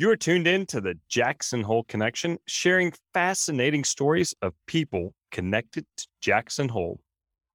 [0.00, 5.86] You are tuned in to the Jackson Hole Connection, sharing fascinating stories of people connected
[5.96, 7.00] to Jackson Hole.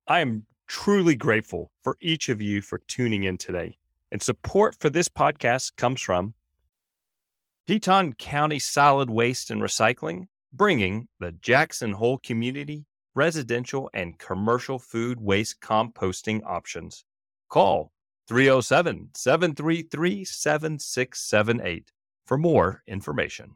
[0.10, 3.78] I am truly grateful for each of you for tuning in today.
[4.12, 6.34] And support for this podcast comes from
[7.66, 12.84] Teton County Solid Waste and Recycling, bringing the Jackson Hole community
[13.16, 17.06] residential and commercial food waste composting options.
[17.48, 17.94] Call
[18.28, 21.94] 307 733 7678
[22.26, 23.56] for more information.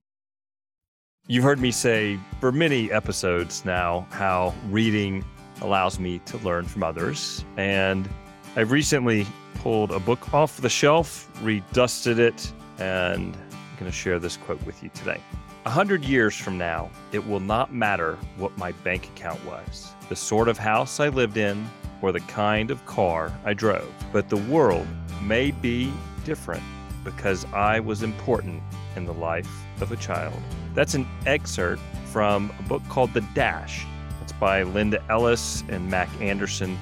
[1.27, 5.25] You've heard me say for many episodes now how reading
[5.61, 7.43] allows me to learn from others.
[7.57, 8.07] And
[8.55, 14.19] I've recently pulled a book off the shelf, redusted it, and I'm going to share
[14.19, 15.19] this quote with you today.
[15.65, 20.15] A hundred years from now, it will not matter what my bank account was, the
[20.15, 21.69] sort of house I lived in,
[22.01, 24.87] or the kind of car I drove, but the world
[25.23, 25.91] may be
[26.23, 26.63] different
[27.07, 28.61] because I was important
[28.97, 30.35] in the life of a child.
[30.73, 31.81] That's an excerpt
[32.11, 33.85] from a book called The Dash.
[34.21, 36.77] It's by Linda Ellis and Mac Anderson.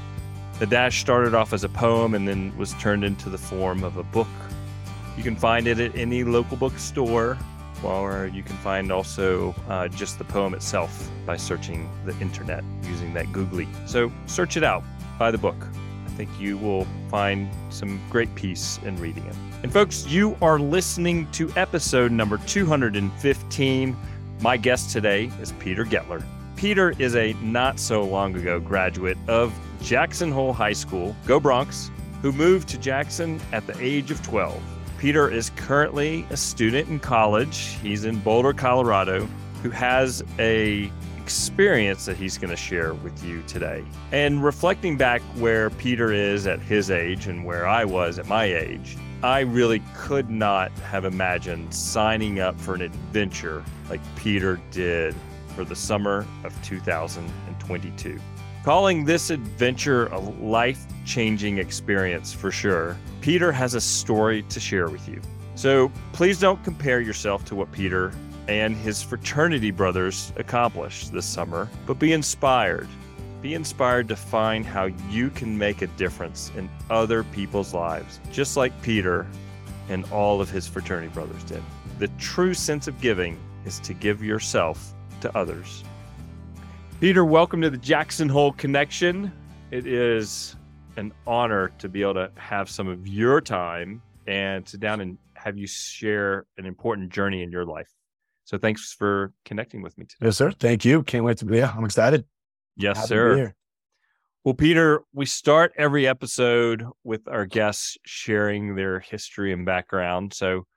[0.57, 3.97] The Dash started off as a poem and then was turned into the form of
[3.97, 4.27] a book.
[5.15, 7.37] You can find it at any local bookstore,
[7.83, 13.13] or you can find also uh, just the poem itself by searching the internet using
[13.13, 13.67] that googly.
[13.85, 14.83] So search it out,
[15.19, 15.57] buy the book
[16.15, 19.35] think you will find some great peace in reading it.
[19.63, 23.97] And folks, you are listening to episode number 215.
[24.41, 26.23] My guest today is Peter Goettler.
[26.55, 31.89] Peter is a not so long ago graduate of Jackson Hole High School, Go Broncs,
[32.21, 34.61] who moved to Jackson at the age of 12.
[34.97, 37.77] Peter is currently a student in college.
[37.81, 39.27] He's in Boulder, Colorado,
[39.61, 40.89] who has a
[41.25, 43.83] experience that he's going to share with you today.
[44.11, 48.43] And reflecting back where Peter is at his age and where I was at my
[48.45, 55.15] age, I really could not have imagined signing up for an adventure like Peter did
[55.55, 58.19] for the summer of 2022.
[58.63, 64.89] Calling this adventure a life changing experience for sure, Peter has a story to share
[64.89, 65.19] with you.
[65.55, 68.13] So please don't compare yourself to what Peter
[68.47, 72.87] and his fraternity brothers accomplished this summer, but be inspired.
[73.41, 78.57] Be inspired to find how you can make a difference in other people's lives, just
[78.57, 79.25] like Peter
[79.89, 81.61] and all of his fraternity brothers did.
[81.99, 85.83] The true sense of giving is to give yourself to others.
[86.99, 89.31] Peter, welcome to the Jackson Hole Connection.
[89.71, 90.55] It is
[90.97, 95.17] an honor to be able to have some of your time and sit down and
[95.33, 97.89] have you share an important journey in your life.
[98.45, 100.27] So thanks for connecting with me today.
[100.27, 100.51] Yes, sir.
[100.51, 101.03] Thank you.
[101.03, 101.73] Can't wait to be here.
[101.75, 102.25] I'm excited.
[102.77, 103.53] Yes, Happy sir.
[104.43, 110.35] Well, Peter, we start every episode with our guests sharing their history and background.
[110.35, 110.67] So,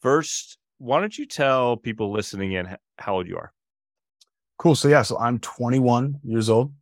[0.00, 3.52] first, why don't you tell people listening in how old you are?
[4.58, 4.74] Cool.
[4.74, 6.72] So, yeah, so I'm 21 years old.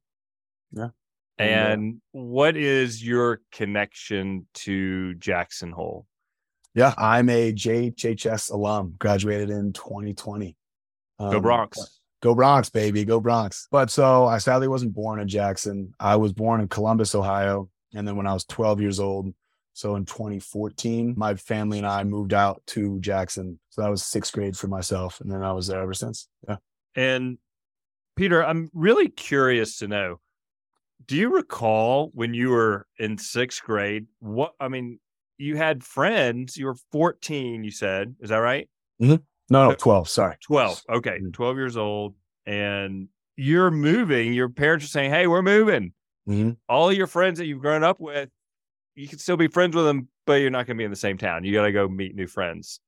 [0.73, 0.89] Yeah.
[1.37, 6.07] And uh, what is your connection to Jackson Hole?
[6.75, 10.57] Yeah, I'm a JHS alum, graduated in 2020.
[11.19, 11.79] Um, go Broncs.
[12.23, 13.05] Go Broncs, baby.
[13.05, 13.67] Go Broncs.
[13.71, 15.95] But so I sadly wasn't born in Jackson.
[15.99, 17.69] I was born in Columbus, Ohio.
[17.95, 19.35] And then when I was 12 years old,
[19.73, 23.59] so in 2014, my family and I moved out to Jackson.
[23.71, 25.21] So that was sixth grade for myself.
[25.21, 26.29] And then I was there ever since.
[26.49, 26.57] Yeah.
[26.95, 27.39] And
[28.17, 30.21] Peter, I'm really curious to know
[31.07, 34.07] do you recall when you were in sixth grade?
[34.19, 35.01] What, I mean,
[35.41, 36.57] you had friends.
[36.57, 38.15] You were 14, you said.
[38.21, 38.69] Is that right?
[39.01, 39.17] Mm-hmm.
[39.49, 40.09] No, no, 12.
[40.09, 40.37] Sorry.
[40.43, 40.83] 12.
[40.91, 41.19] Okay.
[41.19, 41.31] Mm-hmm.
[41.31, 42.15] 12 years old.
[42.47, 44.35] And you're moving.
[44.35, 45.93] Your parents are saying, Hey, we're moving.
[46.29, 46.51] Mm-hmm.
[46.69, 48.29] All your friends that you've grown up with,
[48.95, 50.97] you can still be friends with them, but you're not going to be in the
[50.97, 51.45] same town.
[51.45, 52.81] You got to go meet new friends.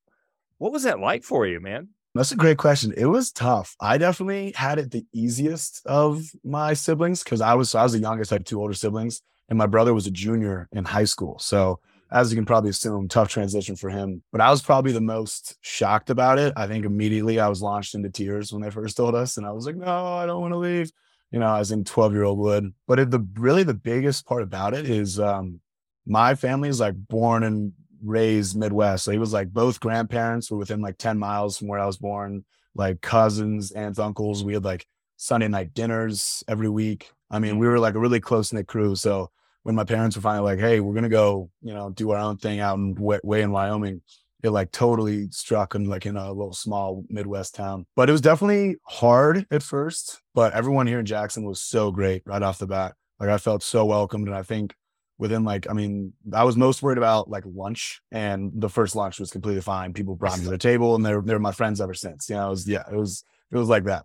[0.59, 1.89] What was that like for you, man?
[2.15, 2.93] That's a great question.
[2.95, 3.75] It was tough.
[3.81, 8.01] I definitely had it the easiest of my siblings because I was I was the
[8.01, 8.31] youngest.
[8.31, 11.39] I had two older siblings, and my brother was a junior in high school.
[11.39, 11.81] So
[12.13, 14.23] as you can probably assume, tough transition for him.
[14.33, 16.53] But I was probably the most shocked about it.
[16.57, 19.53] I think immediately I was launched into tears when they first told us, and I
[19.53, 20.91] was like, "No, I don't want to leave."
[21.31, 22.75] You know, as in twelve year old would.
[22.87, 25.61] But it, the really the biggest part about it is um,
[26.07, 27.73] my family is like born and
[28.05, 29.05] raised Midwest.
[29.05, 31.97] So he was like both grandparents were within like ten miles from where I was
[31.97, 32.45] born.
[32.75, 34.45] Like cousins, aunts, uncles.
[34.45, 37.11] We had like Sunday night dinners every week.
[37.31, 38.97] I mean, we were like a really close knit crew.
[38.97, 39.31] So
[39.63, 42.37] when my parents were finally like, "Hey, we're gonna go, you know, do our own
[42.37, 44.03] thing out in way in Wyoming,"
[44.43, 47.87] it like totally struck in like in a little small Midwest town.
[47.97, 50.21] But it was definitely hard at first.
[50.35, 52.95] But everyone here in Jackson was so great right off the bat.
[53.21, 54.75] Like I felt so welcomed, and I think
[55.19, 59.21] within like, I mean, I was most worried about like lunch and the first lunch
[59.21, 59.93] was completely fine.
[59.93, 62.49] People brought me to the table and they're, they're my friends ever since, you know,
[62.49, 64.05] it was, yeah, it was, it was like that.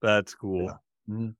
[0.00, 0.64] That's cool.
[0.64, 1.14] Yeah.
[1.14, 1.34] Mhm.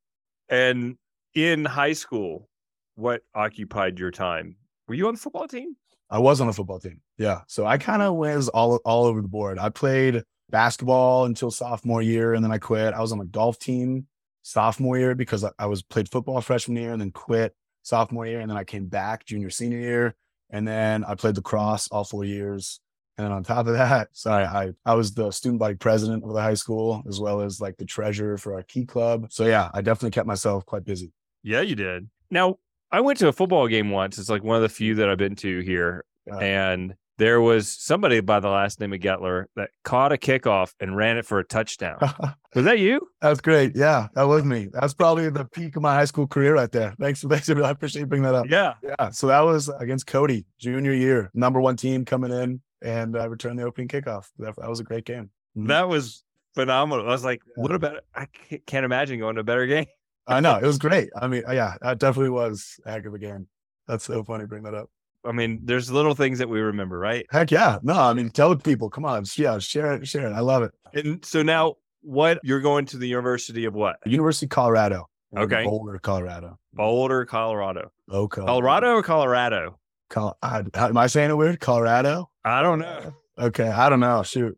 [0.50, 0.98] And
[1.34, 2.50] in high school,
[2.96, 4.56] what occupied your time?
[4.88, 5.76] Were you on the football team?
[6.10, 7.00] I was on a football team.
[7.18, 7.42] Yeah.
[7.46, 9.58] So I kind of was all, all over the board.
[9.58, 12.94] I played basketball until sophomore year and then I quit.
[12.94, 14.06] I was on the golf team
[14.42, 18.40] sophomore year because I, I was played football freshman year and then quit sophomore year.
[18.40, 20.14] And then I came back junior, senior year.
[20.50, 22.80] And then I played lacrosse all four years.
[23.18, 26.32] And then on top of that, sorry, I, I was the student body president of
[26.32, 29.26] the high school, as well as like the treasurer for our key club.
[29.30, 31.12] So yeah, I definitely kept myself quite busy.
[31.42, 32.08] Yeah, you did.
[32.30, 32.58] Now,
[32.92, 34.18] I went to a football game once.
[34.18, 36.04] It's like one of the few that I've been to here.
[36.26, 36.38] Yeah.
[36.38, 40.96] And there was somebody by the last name of Goettler that caught a kickoff and
[40.96, 41.98] ran it for a touchdown.
[42.54, 43.08] Was that you?
[43.20, 43.72] That's great.
[43.74, 44.68] Yeah, that was me.
[44.72, 46.94] That's probably the peak of my high school career right there.
[46.98, 47.48] Thanks for thanks.
[47.50, 48.46] I appreciate you bringing that up.
[48.48, 48.74] Yeah.
[48.82, 49.10] Yeah.
[49.10, 53.58] So that was against Cody, junior year, number one team coming in, and I returned
[53.58, 54.28] the opening kickoff.
[54.38, 55.30] That, that was a great game.
[55.56, 55.68] Mhm.
[55.68, 56.22] That was
[56.54, 57.06] phenomenal.
[57.06, 58.26] I was like, what about I
[58.66, 59.86] can't imagine going to a better game.
[60.26, 61.10] I know it was great.
[61.16, 63.46] I mean, yeah, that definitely was a heck of a game.
[63.86, 64.46] That's so funny.
[64.46, 64.90] Bring that up.
[65.24, 67.26] I mean, there's little things that we remember, right?
[67.30, 67.78] Heck yeah.
[67.82, 68.90] No, I mean, tell people.
[68.90, 69.24] Come on.
[69.36, 70.06] Yeah, share it.
[70.06, 70.32] Share it.
[70.32, 70.72] I love it.
[70.94, 73.96] And so now what you're going to the University of what?
[74.06, 75.08] University of Colorado.
[75.36, 75.64] Okay.
[75.64, 76.58] Boulder, Colorado.
[76.72, 77.90] Boulder, Colorado.
[78.10, 78.42] Okay.
[78.42, 79.78] Colorado or Colorado?
[80.08, 81.58] Col- I, am I saying it weird?
[81.58, 82.30] Colorado?
[82.44, 83.12] I don't know.
[83.38, 83.68] Okay.
[83.68, 84.22] I don't know.
[84.22, 84.56] Shoot.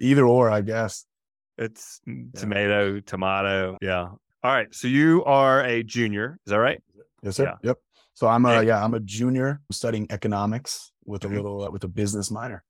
[0.00, 1.04] Either or, I guess.
[1.58, 3.76] It's mm, tomato, tomato.
[3.82, 4.08] Yeah.
[4.42, 4.72] All right.
[4.74, 6.38] So you are a junior.
[6.46, 6.80] Is that right?
[7.22, 7.44] Yes, sir.
[7.44, 7.54] Yeah.
[7.62, 7.78] Yep.
[8.14, 11.84] So I'm a yeah, I'm a junior I'm studying economics with a little uh, with
[11.84, 12.64] a business minor.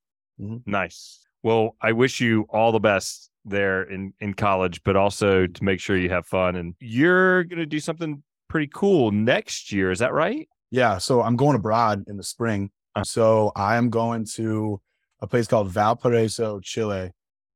[0.67, 1.27] Nice.
[1.43, 5.79] Well, I wish you all the best there in, in college, but also to make
[5.79, 6.57] sure you have fun.
[6.57, 9.91] And you're going to do something pretty cool next year.
[9.91, 10.49] Is that right?
[10.71, 10.99] Yeah.
[10.99, 12.71] So I'm going abroad in the spring.
[12.95, 13.05] Uh.
[13.05, 14.81] So I am going to
[15.21, 17.13] a place called Valparaiso, Chile.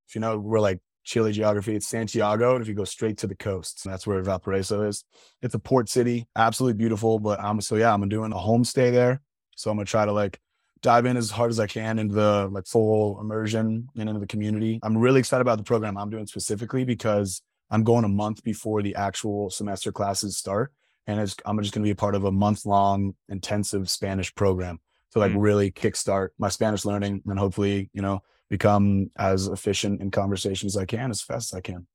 [0.08, 0.78] If you know where like
[1.10, 2.54] Chile geography, it's Santiago.
[2.54, 5.04] And if you go straight to the coast, that's where Valparaiso is.
[5.42, 7.18] It's a port city, absolutely beautiful.
[7.18, 9.20] But I'm so yeah, I'm doing a homestay there.
[9.56, 10.38] So I'm gonna try to like
[10.82, 14.26] dive in as hard as I can into the like full immersion and into the
[14.28, 14.78] community.
[14.84, 18.80] I'm really excited about the program I'm doing specifically because I'm going a month before
[18.80, 20.72] the actual semester classes start.
[21.08, 24.32] And it's, I'm just going to be a part of a month long intensive Spanish
[24.34, 24.78] program
[25.12, 25.42] to like Mm.
[25.42, 28.20] really kickstart my Spanish learning and hopefully, you know,
[28.50, 31.86] become as efficient in conversation as I can as fast as I can.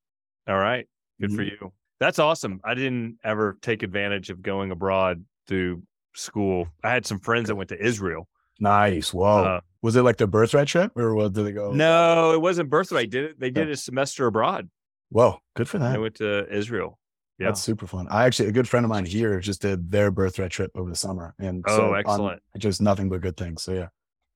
[0.47, 0.87] All right.
[1.21, 1.71] Good for you.
[1.99, 2.59] That's awesome.
[2.63, 6.67] I didn't ever take advantage of going abroad through school.
[6.83, 8.27] I had some friends that went to Israel.
[8.59, 9.13] Nice.
[9.13, 9.43] Whoa.
[9.43, 11.71] Uh, was it like the birthright trip or what did they go?
[11.71, 13.09] no, it wasn't birthright.
[13.09, 13.39] Did it?
[13.39, 14.69] They did a semester abroad.
[15.09, 15.39] Whoa.
[15.55, 16.01] Good for They that.
[16.01, 16.97] went to Israel.
[17.37, 17.47] Yeah.
[17.47, 18.07] That's super fun.
[18.09, 20.95] I actually, a good friend of mine here just did their birthright trip over the
[20.95, 21.35] summer.
[21.37, 22.41] And Oh, so on- excellent.
[22.57, 23.61] just nothing but good things.
[23.63, 23.87] So yeah.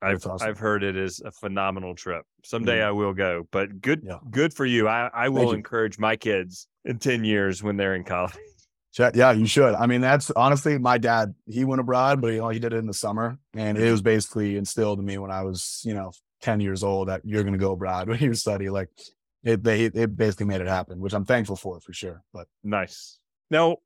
[0.01, 0.48] I've awesome.
[0.48, 2.25] I've heard it is a phenomenal trip.
[2.44, 2.88] Someday mm-hmm.
[2.88, 4.19] I will go, but good Yeah.
[4.30, 4.88] good for you.
[4.88, 5.51] I, I will you.
[5.51, 8.36] encourage my kids in 10 years when they're in college.
[8.98, 9.75] Yeah, you should.
[9.75, 11.34] I mean, that's honestly my dad.
[11.46, 13.92] He went abroad, but you know, he did it in the summer, and it mm-hmm.
[13.92, 16.12] was basically instilled in me when I was, you know,
[16.42, 18.69] ten years old that you're going to go abroad when you study.
[18.69, 18.90] Like,
[19.44, 22.24] it they it basically made it happen, which I'm thankful for for sure.
[22.34, 23.19] But Nice.
[23.51, 23.78] Now,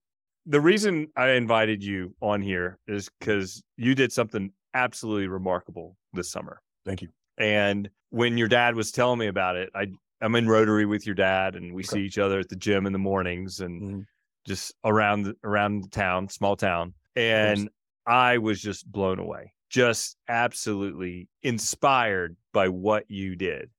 [0.45, 6.29] the reason I invited you on here is because you did something absolutely remarkable this
[6.31, 6.61] summer.
[6.85, 7.09] thank you.
[7.37, 9.87] And when your dad was telling me about it, I
[10.21, 11.97] I'm in Rotary with your dad, and we Okay.
[11.97, 14.07] see each other at the gym in the mornings and Mhm.
[14.45, 16.93] just around the, around the town, small town.
[17.15, 17.69] And
[18.05, 23.71] I was just blown away, just absolutely inspired by what you did.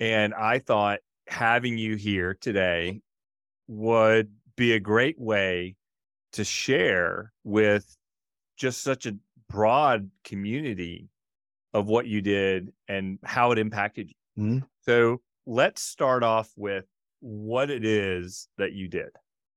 [0.00, 3.02] And I thought having you here today
[3.68, 5.76] would be a great way
[6.32, 7.96] to share with
[8.56, 11.08] just such a broad community
[11.74, 14.42] of what you did and how it impacted you.
[14.42, 14.66] Mhm.
[14.82, 16.84] So let's start off with
[17.20, 19.10] what it is that you did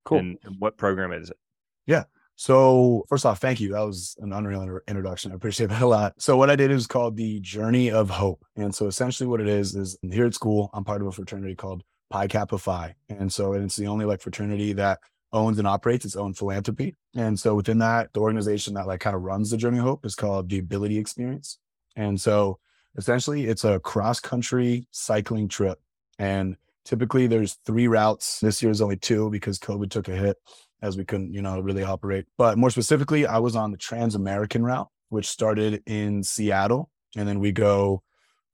[0.06, 0.20] Cool.
[0.20, 1.38] and, and what program is it?
[1.86, 2.04] Yeah.
[2.36, 3.72] So first off, thank you.
[3.74, 5.32] That was an unreal inter- introduction.
[5.32, 6.20] I appreciate that a lot.
[6.20, 9.48] So what I did is called the Journey of Hope, and so essentially what it
[9.48, 13.32] is is here at school, I'm part of a fraternity called Pi Kappa Phi, and
[13.32, 15.00] so it's the only like fraternity that
[15.34, 16.96] owns and operates its own philanthropy.
[17.16, 20.06] And so within that, the organization that like kind of runs the Journey of Hope
[20.06, 21.58] is called the Ability Experience.
[21.96, 22.60] And so
[22.98, 25.80] essentially it's a cross country cycling trip.
[26.20, 28.40] And typically there's three routes.
[28.40, 30.38] This year is only two because COVID took a hit
[30.82, 32.26] as we couldn't, you know, really operate.
[32.38, 36.90] But more specifically, I was on the Trans American route, which started in Seattle.
[37.16, 38.04] And then we go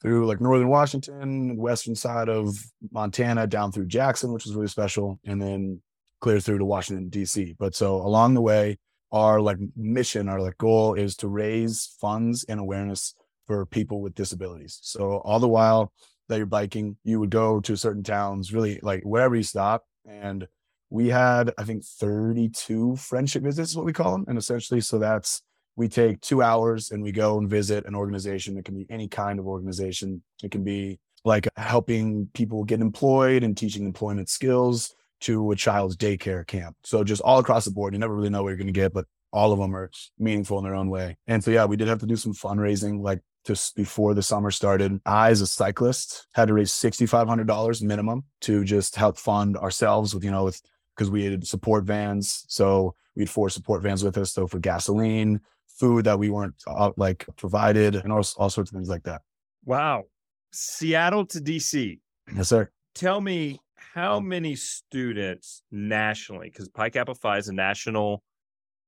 [0.02, 2.56] through like northern Washington, western side of
[2.92, 5.82] Montana, down through Jackson, which was really special, and then
[6.20, 7.56] clear through to Washington, D.C.
[7.58, 8.78] But so along the way,
[9.12, 14.16] our like mission, our like goal is to raise funds and awareness for people with
[14.16, 14.80] disabilities.
[14.82, 15.94] So all the while
[16.28, 19.86] that you're biking, you would go to certain towns, really like wherever you stop.
[20.06, 20.48] And
[20.90, 24.26] we had, I think, 32 friendship visits, is what we call them.
[24.28, 25.42] And essentially, so that's
[25.76, 28.58] we take two hours and we go and visit an organization.
[28.58, 30.24] It can be any kind of organization.
[30.44, 35.98] It can be like helping people get employed and teaching employment skills to a child's
[35.98, 36.76] daycare camp.
[36.84, 38.94] So just all across the board, you never really know what you're going to get,
[38.94, 41.18] but all of them are meaningful in their own way.
[41.28, 44.52] And so, yeah, we did have to do some fundraising like just before the summer
[44.52, 45.00] started.
[45.06, 50.24] I, as a cyclist, had to raise $6,500 minimum to just help fund ourselves with,
[50.24, 50.62] you know, with
[50.96, 52.46] because we had support vans.
[52.48, 54.34] So we had four support vans with us.
[54.34, 58.76] So for gasoline, food that we weren't uh, like provided, and all, all sorts of
[58.76, 59.22] things like that.
[59.64, 60.06] Wow.
[60.52, 62.00] Seattle to DC.
[62.36, 62.70] Yes, sir.
[62.96, 68.24] Tell me how many students nationally, because Pi Kappa Phi is a national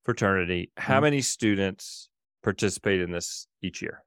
[0.04, 1.04] fraternity, how mm-hmm.
[1.04, 2.10] many students
[2.44, 4.04] participate in this each year?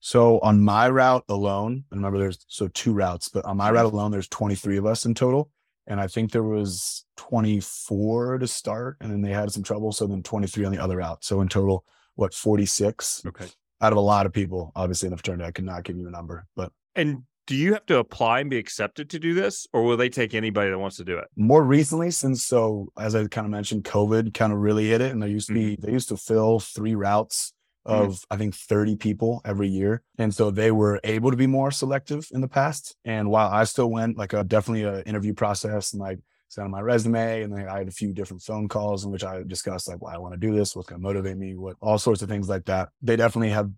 [0.00, 3.92] So on my route alone, and remember there's so two routes, but on my route
[3.92, 5.50] alone, there's 23 of us in total.
[5.88, 9.90] And I think there was 24 to start, and then they had some trouble.
[9.90, 11.24] So then 23 on the other route.
[11.24, 11.84] So in total,
[12.14, 13.22] what 46?
[13.26, 13.46] Okay.
[13.80, 16.06] Out of a lot of people, obviously in the fraternity, I could not give you
[16.06, 19.66] a number, but and do you have to apply and be accepted to do this
[19.72, 23.14] or will they take anybody that wants to do it more recently since so as
[23.16, 25.72] i kind of mentioned covid kind of really hit it and they used to be
[25.72, 25.84] mm-hmm.
[25.84, 27.52] they used to fill three routes
[27.86, 28.02] mm-hmm.
[28.02, 28.34] of mm-hmm.
[28.34, 32.28] i think 30 people every year and so they were able to be more selective
[32.32, 36.00] in the past and while i still went like a definitely a interview process and
[36.00, 39.10] like sent on my resume and then I had a few different phone calls in
[39.10, 41.54] which I discussed like why I want to do this, what's going to motivate me,
[41.54, 42.88] what all sorts of things like that.
[43.02, 43.70] They definitely have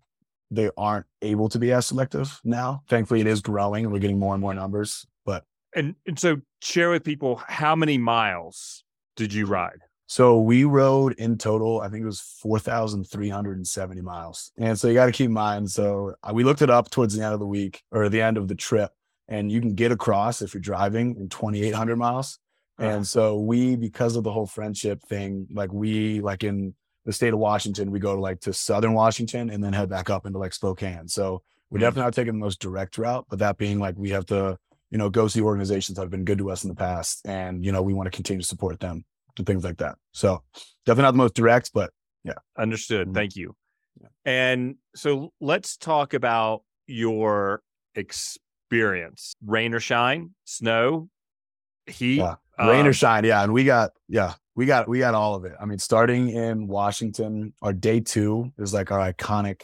[0.50, 2.82] they aren't able to be as selective now.
[2.88, 5.06] Thankfully, it is growing and we're getting more and more numbers.
[5.24, 8.84] But and and so share with people how many miles
[9.16, 9.80] did you ride?
[10.10, 14.50] So we rode in total, I think it was 4,370 miles.
[14.58, 15.70] And so you got to keep in mind.
[15.70, 18.36] So uh, we looked it up towards the end of the week or the end
[18.36, 18.90] of the trip,
[19.28, 22.40] and you can get across if you're driving in 2,800 miles.
[22.80, 22.90] Uh-huh.
[22.90, 27.32] And so we, because of the whole friendship thing, like we, like in the state
[27.32, 30.38] of Washington, we go to like to Southern Washington and then head back up into
[30.38, 31.08] like Spokane.
[31.08, 31.84] So we're mm-hmm.
[31.84, 34.58] definitely not taking the most direct route, but that being like we have to,
[34.90, 37.64] you know, go see organizations that have been good to us in the past, and
[37.64, 39.04] you know we want to continue to support them
[39.38, 39.96] and things like that.
[40.12, 40.42] So
[40.84, 41.90] definitely not the most direct, but
[42.24, 43.08] yeah, understood.
[43.08, 43.14] Mm-hmm.
[43.14, 43.54] Thank you.
[44.00, 44.08] Yeah.
[44.24, 47.62] And so let's talk about your
[47.94, 51.08] experience: rain or shine, snow,
[51.86, 52.34] heat, yeah.
[52.58, 53.24] rain um, or shine.
[53.24, 55.54] Yeah, and we got yeah we got we got all of it.
[55.58, 59.62] I mean, starting in Washington, our day two is like our iconic,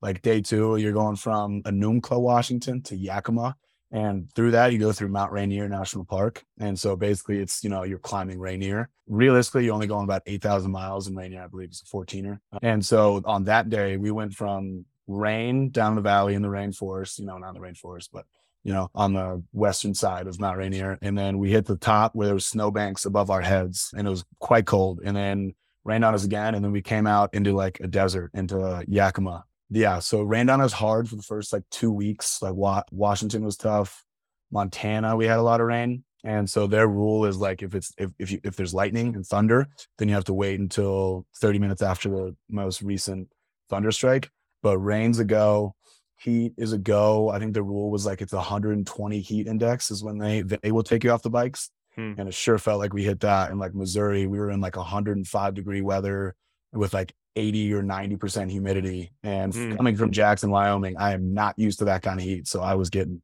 [0.00, 0.76] like day two.
[0.76, 3.56] You're going from Enumclaw, Washington to Yakima,
[3.92, 6.46] and through that you go through Mount Rainier National Park.
[6.58, 8.88] And so basically, it's you know you're climbing Rainier.
[9.06, 11.42] Realistically, you're only going about eight thousand miles in Rainier.
[11.42, 12.38] I believe it's a 14er.
[12.62, 17.18] And so on that day, we went from rain down the valley in the rainforest.
[17.18, 18.24] You know, not in the rainforest, but
[18.64, 20.98] you know, on the western side of Mount Rainier.
[21.02, 24.10] And then we hit the top where there was snowbanks above our heads and it
[24.10, 25.00] was quite cold.
[25.04, 26.54] And then rained on us again.
[26.54, 29.44] And then we came out into like a desert, into Yakima.
[29.70, 29.98] Yeah.
[30.00, 32.42] So rained on us hard for the first like two weeks.
[32.42, 34.04] Like wa- Washington was tough.
[34.50, 36.04] Montana, we had a lot of rain.
[36.24, 39.24] And so their rule is like if it's if if, you, if there's lightning and
[39.24, 43.28] thunder, then you have to wait until 30 minutes after the most recent
[43.70, 44.30] thunder strike.
[44.62, 45.74] But rain's a go
[46.18, 47.30] heat is a go.
[47.30, 50.82] I think the rule was like it's 120 heat index is when they they will
[50.82, 51.70] take you off the bikes.
[51.94, 52.14] Hmm.
[52.18, 54.26] And it sure felt like we hit that in like Missouri.
[54.26, 56.34] We were in like 105 degree weather
[56.72, 59.12] with like 80 or 90% humidity.
[59.22, 59.76] And hmm.
[59.76, 62.46] coming from Jackson, Wyoming, I am not used to that kind of heat.
[62.46, 63.22] So I was getting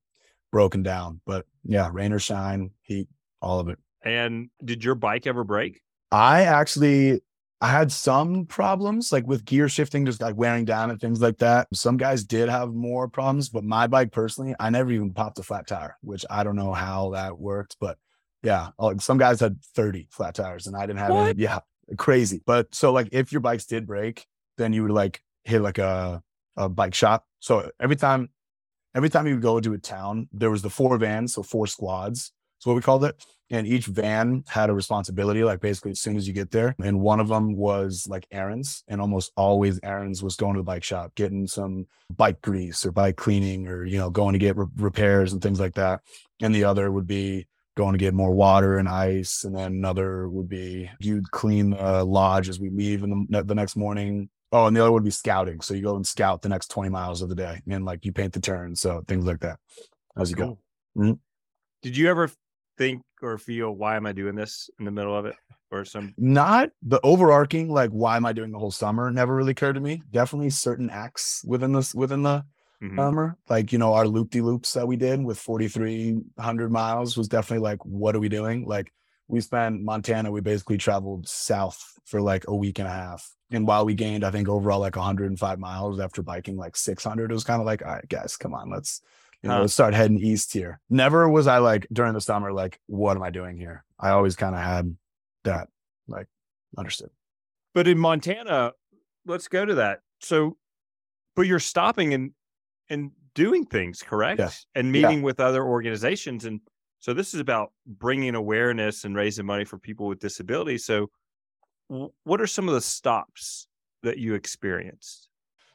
[0.53, 1.21] broken down.
[1.27, 3.09] But yeah, rain or shine, heat,
[3.43, 3.79] all of it.
[4.03, 5.81] And did your bike ever break?
[6.13, 7.23] I actually
[7.65, 11.39] I had some problems like with gear shifting, just like wearing down and things like
[11.39, 11.67] that.
[11.73, 15.43] Some guys did have more problems, but my bike personally, I never even popped a
[15.43, 17.79] flat tire, which I don't know how that worked.
[17.81, 17.97] But
[18.43, 21.31] yeah, uh, like some guys had 30 flat tires and I didn't have what?
[21.31, 21.43] any.
[21.43, 21.61] Yeah,
[21.97, 22.43] crazy.
[22.45, 24.27] But so like if your bikes did break,
[24.59, 26.23] then you would like hit like a,
[26.59, 27.25] a bike shop.
[27.41, 28.29] So every time,
[28.95, 31.67] every time you would go to a town, there was the four vans, so four
[31.67, 32.31] squads.
[32.67, 33.25] What we called it.
[33.51, 36.75] And each van had a responsibility like basically as soon as you get there.
[36.83, 38.83] And one of them was like errands.
[38.89, 42.93] And almost always errands was going to the bike shop getting some bike grease or
[42.93, 46.01] bike cleaning or you know going to get re- repairs and things like that.
[46.41, 49.45] And the other would be going to get more water and ice.
[49.45, 53.55] And then another would be you'd clean the lodge as we leave in the, the
[53.55, 54.31] next morning.
[54.53, 55.61] Oh and the other would be scouting.
[55.61, 57.61] So you go and scout the next 20 miles of the day.
[57.69, 58.75] And like you paint the turn.
[58.75, 59.59] So things like that
[60.17, 60.59] as you cool.
[60.97, 61.13] go mm-hmm.
[61.83, 62.31] did you ever
[62.77, 65.37] think or feel why am I doing this in the middle of it?
[65.71, 66.15] or some?
[66.17, 69.11] Not the overarching, like, why am I doing the whole summer?
[69.11, 70.03] Never really occurred to me.
[70.11, 72.45] Definitely certain acts within this, within the
[72.81, 72.97] Mhm.
[72.97, 73.37] summer.
[73.49, 77.65] Like, you know, our loop de loops that we did with 4,300 miles was definitely
[77.65, 78.67] like, what are we doing?
[78.67, 78.93] Like,
[79.27, 83.35] we spent Montana, we basically traveled south for like a week and a half.
[83.51, 87.35] And while we gained, I think overall like 105 miles after biking like 600, it
[87.35, 89.01] was kind of like, all right, guys, come on, let's,
[89.45, 89.61] you know, Huh.
[89.61, 90.81] let's start heading east here.
[90.89, 93.85] Never was I like during the summer, like, what am I doing here?
[94.01, 94.97] I always kind of had
[95.45, 95.69] that,
[96.09, 96.27] like,
[96.79, 97.11] understood.
[97.75, 98.73] But in Montana,
[99.27, 100.01] let's go to that.
[100.21, 100.57] So,
[101.37, 102.33] but you're stopping and
[102.89, 104.39] and doing things, correct?
[104.39, 104.67] Yes.
[104.75, 105.09] And Yeah.
[105.09, 106.61] meeting with other organizations, and
[107.01, 110.85] so this is about bringing awareness and raising money for people with disabilities.
[110.87, 111.11] So,
[111.89, 113.67] what are some of the stops
[114.03, 115.29] that you experienced?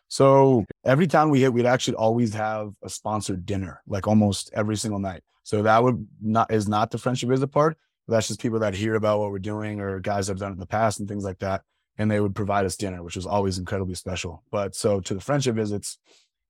[0.09, 4.75] So every time we hit, we'd actually always have a sponsored dinner, like almost every
[4.75, 5.23] single night.
[5.43, 7.77] So that would not is not the friendship visit part.
[8.07, 10.55] That's just people that hear about what we're doing or guys that have done it
[10.55, 11.61] in the past and things like that.
[11.99, 14.43] And they would provide us dinner, which was always incredibly special.
[14.51, 15.99] But so to the friendship visits,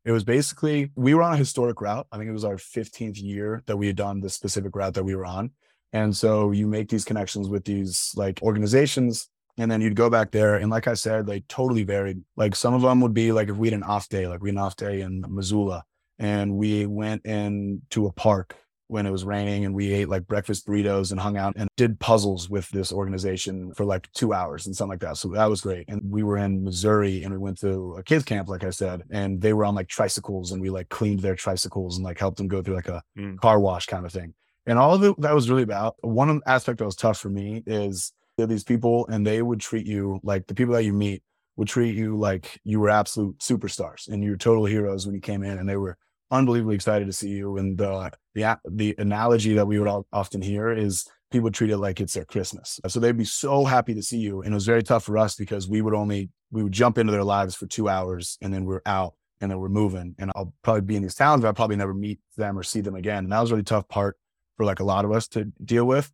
[0.06, 2.08] it was basically we were on a historic route.
[2.12, 5.04] I think it was our 15th year that we had done the specific route that
[5.04, 5.52] we were on.
[5.92, 9.28] And so you make these connections with these like organizations
[9.60, 10.56] and then you'd go back there.
[10.56, 12.24] And like I said, they totally varied.
[12.36, 14.50] Like some of them would be like if we had an off day, like we
[14.50, 15.84] had an off day in Missoula
[16.18, 18.56] and we went into a park
[18.88, 22.00] when it was raining and we ate like breakfast burritos and hung out and did
[22.00, 25.16] puzzles with this organization for like two hours and something like that.
[25.18, 25.86] So that was great.
[25.90, 29.04] And we were in Missouri and we went to a kids camp, like I said,
[29.12, 32.38] and they were on like tricycles and we like cleaned their tricycles and like helped
[32.38, 33.38] them go through like a Mm.
[33.40, 34.34] car wash kind of thing.
[34.66, 37.62] And all of it that was really about one aspect that was tough for me
[37.68, 40.94] is there are these people and they would treat you like the people that you
[40.94, 41.22] meet
[41.58, 45.20] would treat you like you were absolute superstars and you were total heroes when you
[45.20, 45.98] came in and they were
[46.32, 47.58] unbelievably excited to see you.
[47.58, 51.78] And the the the analogy that we would all often hear is people treat it
[51.78, 52.80] like it's their christmas.
[52.88, 55.36] So they'd be so happy to see you and it was very tough for us
[55.36, 58.64] because we would only we would jump into their lives for two hours and then
[58.64, 61.54] we're out and then we're moving and i'll probably be in these towns but i'll
[61.54, 63.26] probably never meet them or see them again.
[63.26, 64.18] And that was a really tough part
[64.56, 66.12] for like a lot of us to deal with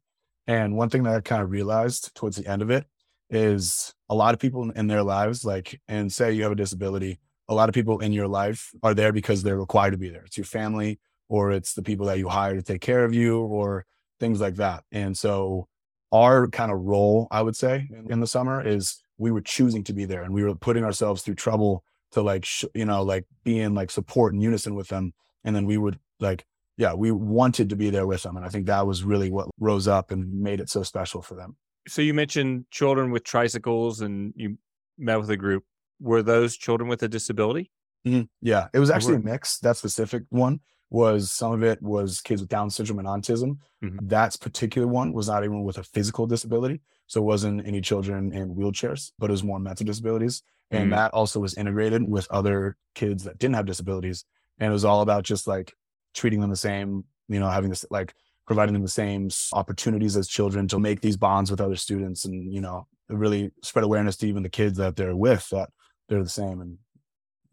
[0.48, 2.86] and one thing that I kind of realized towards the end of it
[3.30, 7.20] is a lot of people in their lives, like, and say you have a disability,
[7.48, 10.24] a lot of people in your life are there because they're required to be there.
[10.24, 13.40] It's your family, or it's the people that you hire to take care of you,
[13.40, 13.86] or
[14.20, 14.84] things like that.
[14.92, 15.68] And so,
[16.12, 19.94] our kind of role, I would say, in, the summer is we were choosing to
[19.94, 23.26] be there and we were putting ourselves through trouble to like, sh- you know, like
[23.44, 25.14] be in like support and unison with them.
[25.44, 26.46] And then we would like,
[26.78, 28.36] yeah, we wanted to be there with them.
[28.38, 31.36] And I think that was really what rose up and made it so special for
[31.36, 31.56] them.
[31.88, 34.58] So you mentioned children with tricycles, and you
[34.98, 35.64] met with a group.
[36.00, 37.72] Were those children with a disability?
[38.06, 38.28] Mhm.
[38.42, 39.60] Yeah, it was actually a mix.
[39.60, 40.60] That specific one
[40.90, 43.58] was some of it was kids with Down syndrome and autism.
[43.84, 43.98] Mhm.
[44.10, 46.82] That particular one was not even with a physical disability.
[47.08, 50.44] So it wasn't any children in wheelchairs, but it was more mental disabilities.
[50.72, 50.96] And Mm.
[50.96, 54.26] that also was integrated with other kids that didn't have disabilities.
[54.60, 55.74] And it was all about just like
[56.16, 58.14] treating them the same, you know, having this like
[58.48, 62.54] providing them the same opportunities as children to make these bonds with other students and,
[62.54, 65.70] you know, really spread awareness to even the kids that they're with that
[66.08, 66.78] they're the same and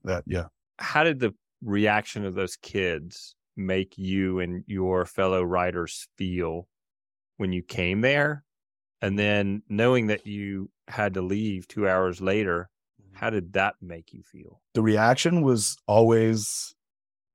[0.04, 0.46] that, yeah.
[0.78, 6.68] How did the reaction of those kids make you and your fellow writers feel
[7.36, 8.44] when you came there?
[9.00, 12.68] And then knowing that you had to leave two hours later,
[13.00, 13.16] mm-hmm.
[13.16, 14.62] how did that make you feel?
[14.74, 16.74] the reaction was always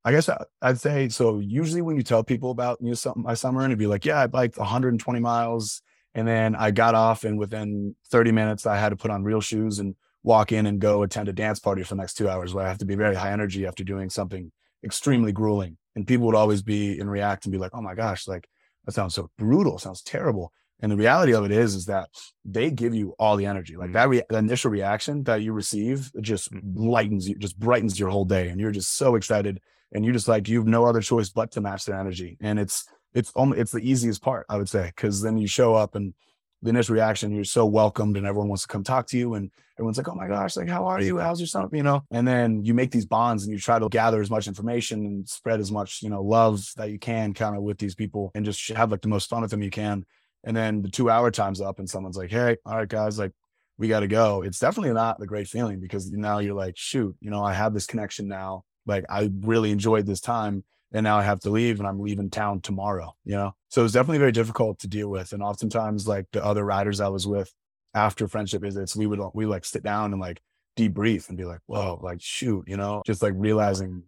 [0.08, 3.24] i guess I- i'd say so usually when you tell people about you know something
[3.24, 5.82] my summer and it'd be like yeah i biked 120 miles
[6.16, 9.42] and then i got off and within 30 minutes i had to put on real
[9.42, 12.54] shoes and walk in and go attend a dance party for the next two hours
[12.54, 14.52] where i have to be very high energy after doing something
[14.84, 18.28] extremely grueling and people would always be and react and be like oh my gosh
[18.28, 18.48] like
[18.86, 22.08] that sounds so brutal sounds terrible and the reality of it is is that
[22.46, 23.94] they give you all the energy like Mhm.
[23.94, 26.62] that re- the initial reaction that you receive just Mhm.
[26.96, 29.60] lightens you just brightens your whole day and you're just so excited
[29.94, 32.38] and you're just like you have no other choice but to match their energy.
[32.42, 35.74] And it's it's only it's the easiest part i would say because then you show
[35.74, 36.14] up and
[36.62, 39.52] the initial reaction you're so welcomed and everyone wants to come talk to you and
[39.78, 41.18] everyone's like oh my gosh like how are you?
[41.20, 42.04] How's your son you know?
[42.12, 45.30] And then you make these bonds and you try to gather as much information and
[45.30, 48.44] spread as much you know love that you can kind of with these people and
[48.44, 50.06] just have like the most fun with them you can.
[50.44, 53.34] And then the two hour time's up and someone's like hey all right guys like
[53.80, 54.42] we got to go.
[54.42, 57.74] It's definitely not the great feeling because now you're like shoot you know i have
[57.74, 61.80] this connection now like i really enjoyed this time and now i have to leave
[61.80, 65.34] and i'm leaving town tomorrow you know so it's definitely very difficult to deal with
[65.34, 67.54] and oftentimes like the other riders i was with
[67.94, 70.42] after friendship visits we would we like sit down and like
[70.78, 74.04] debrief and be like whoa like shoot you know just like realizing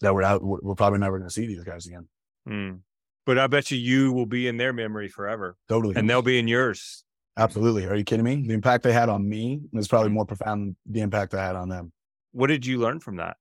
[0.00, 2.08] that we're out we're we're probably never going to see these guys again
[2.48, 2.80] Mm.
[3.26, 6.38] But I bet you you will be in their memory forever, totally and they'll be
[6.38, 7.04] in yours.
[7.36, 7.86] Absolutely.
[7.86, 8.42] Are you kidding me?
[8.46, 11.56] The impact they had on me was probably more profound than the impact I had
[11.56, 11.92] on them.
[12.32, 13.36] What did you learn from that?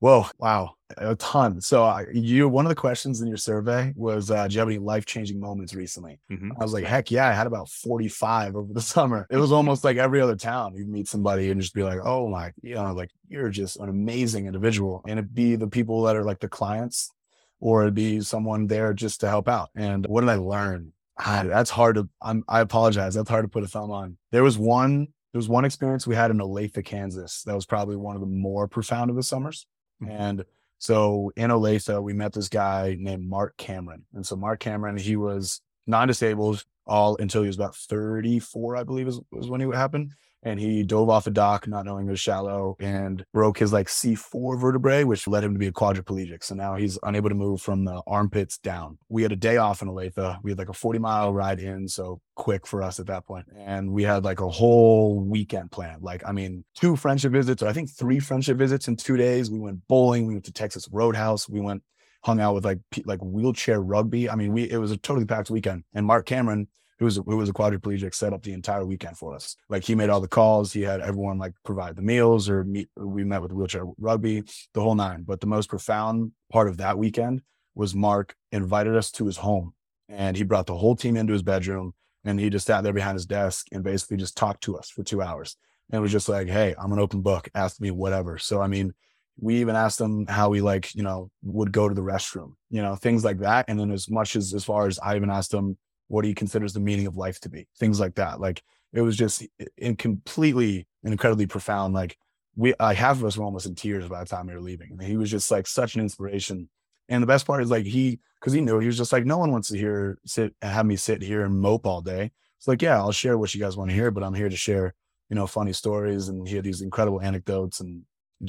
[0.00, 1.60] Whoa, wow, a ton.
[1.60, 4.68] So uh, you, one of the questions in your survey was, uh, do you have
[4.68, 6.20] any life changing moments recently?
[6.30, 6.52] Mhm.
[6.56, 9.26] I was like, heck yeah, I had about 45 over the summer.
[9.28, 10.76] It was almost like every other town.
[10.76, 13.88] You meet somebody and just be like, oh my, you know, like you're just an
[13.88, 15.02] amazing individual.
[15.08, 17.10] And it'd be the people that are like the clients
[17.58, 19.70] or it'd be someone there just to help out.
[19.74, 20.92] And what did I learn?
[21.18, 23.14] Ah, that's hard to, I'm, I apologize.
[23.14, 24.16] That's hard to put a thumb on.
[24.30, 27.42] There was one, there was one experience we had in Olathe, Kansas.
[27.42, 29.66] That was probably one of the more profound of the summers.
[30.02, 30.10] Mhm.
[30.10, 30.44] And
[30.78, 34.04] so in Olathe, we met this guy named Mark Cameron.
[34.14, 39.08] And so Mark Cameron, he was non-disabled all until he was about 34, I believe
[39.08, 40.12] is, was when it happened.
[40.42, 43.88] And he dove off a dock, not knowing it was shallow, and broke his like
[43.88, 46.44] C4 vertebrae, which led him to be a quadriplegic.
[46.44, 48.98] So now he's unable to move from the armpits down.
[49.08, 50.38] We had a day off in Olathe.
[50.42, 53.46] We had like a 40 mile ride in, so quick for us at that point.
[53.56, 56.02] And we had like a whole weekend planned.
[56.02, 59.50] Like, I mean, two friendship visits, or I think three friendship visits in two days.
[59.50, 60.26] We went bowling.
[60.26, 61.48] We went to Texas Roadhouse.
[61.48, 61.82] We went
[62.22, 64.30] hung out with like like wheelchair rugby.
[64.30, 65.84] I mean, we it was a totally packed weekend.
[65.94, 69.34] And Mark Cameron, who was who was a quadriplegic, set up the entire weekend for
[69.34, 69.56] us.
[69.68, 70.72] Like he made all the calls.
[70.72, 72.88] He had everyone like provide the meals, or meet.
[72.96, 74.42] We met with wheelchair rugby,
[74.74, 75.22] the whole nine.
[75.22, 77.42] But the most profound part of that weekend
[77.74, 79.74] was Mark invited us to his home,
[80.08, 83.14] and he brought the whole team into his bedroom, and he just sat there behind
[83.16, 85.56] his desk and basically just talked to us for two hours.
[85.90, 87.48] And was just like, "Hey, I'm an open book.
[87.54, 88.92] Ask me whatever." So I mean,
[89.40, 92.82] we even asked him how he like you know would go to the restroom you
[92.82, 95.54] know things like that and then as much as as far as i even asked
[95.54, 95.76] him
[96.08, 99.16] what he considers the meaning of life to be things like that like it was
[99.16, 102.16] just in completely and incredibly profound like
[102.56, 104.90] we I half of us were almost in tears by the time we were leaving
[104.92, 106.68] and he was just like such an inspiration
[107.08, 109.38] and the best part is like he because he knew he was just like no
[109.38, 112.82] one wants to hear sit have me sit here and mope all day it's like
[112.82, 114.94] yeah i'll share what you guys want to hear but i'm here to share
[115.28, 118.02] you know funny stories and he had these incredible anecdotes and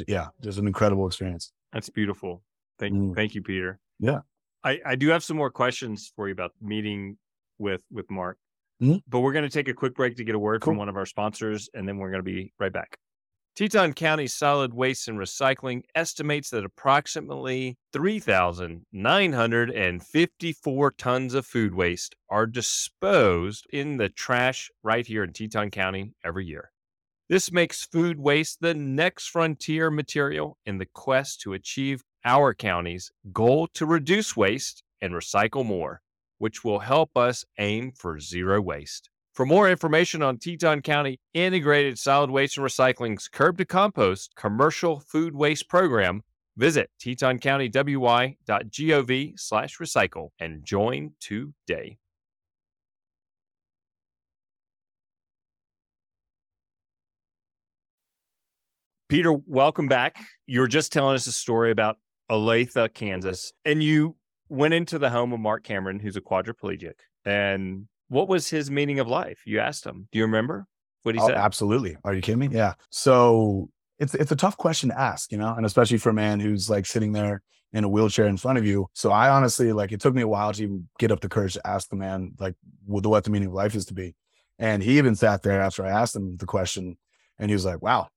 [0.08, 1.52] yeah, just an incredible experience.
[1.74, 2.43] That's beautiful.
[2.78, 3.15] Thank Mm.
[3.15, 3.80] thank you, Peter.
[4.00, 4.19] Yeah.
[4.63, 7.17] I, I do have some more questions for you about meeting
[7.60, 8.38] with with Mark.
[8.82, 9.02] Mhm.
[9.08, 10.95] But we're going to take a quick break to get a word from one of
[10.95, 12.98] our sponsors, and then we're going to be right back.
[13.56, 22.45] Teton County Solid Waste and Recycling estimates that approximately 3,954 tons of food waste are
[22.45, 26.72] disposed in the trash right here in Teton County every year.
[27.28, 33.12] This makes food waste the next frontier material in the quest to achieve our county's
[33.34, 36.02] goal to reduce waste and recycle more,
[36.39, 39.12] which will help us aim for zero waste.
[39.34, 44.99] For more information on Teton County Integrated Solid Waste and Recycling's Curb to Compost commercial
[44.99, 46.23] food waste program,
[46.58, 51.97] visit tetoncountywy.gov slash recycle and join today.
[59.08, 60.17] Peter, welcome back.
[60.45, 61.97] You were just telling us a story about
[62.30, 64.15] Olathe, Kansas, and you
[64.49, 66.93] went into the home of Mark Cameron, who's a quadriplegic.
[67.25, 69.39] And what was his meaning of life?
[69.45, 70.07] You asked him.
[70.12, 70.65] Do you remember
[71.03, 71.38] what he Oh, said?
[71.38, 71.95] absolutely.
[72.03, 72.49] Are you kidding me?
[72.51, 72.73] Yeah.
[72.89, 76.39] So it's it's a tough question to ask, you know, and especially for a man
[76.39, 78.88] who's like sitting there in a wheelchair in front of you.
[78.93, 81.53] So I honestly like it took me a while to even get up the courage
[81.53, 84.15] to ask the man like what the, what the meaning of life is to be.
[84.57, 86.97] And he even sat there after I asked him the question
[87.38, 88.07] and he was like, wow,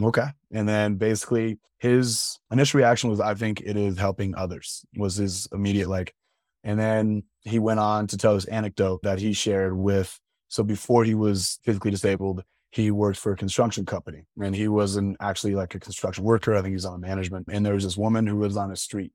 [0.00, 0.26] okay.
[0.52, 5.48] And then basically his initial reaction was, I think it is helping others was his
[5.52, 6.14] immediate like,
[6.64, 10.18] and then he went on to tell this anecdote that he shared with
[10.52, 15.16] so before he was physically disabled, he worked for a construction company and he wasn't
[15.18, 16.54] actually like a construction worker.
[16.54, 17.46] I think he's on management.
[17.50, 19.12] And there was this woman who lives on the street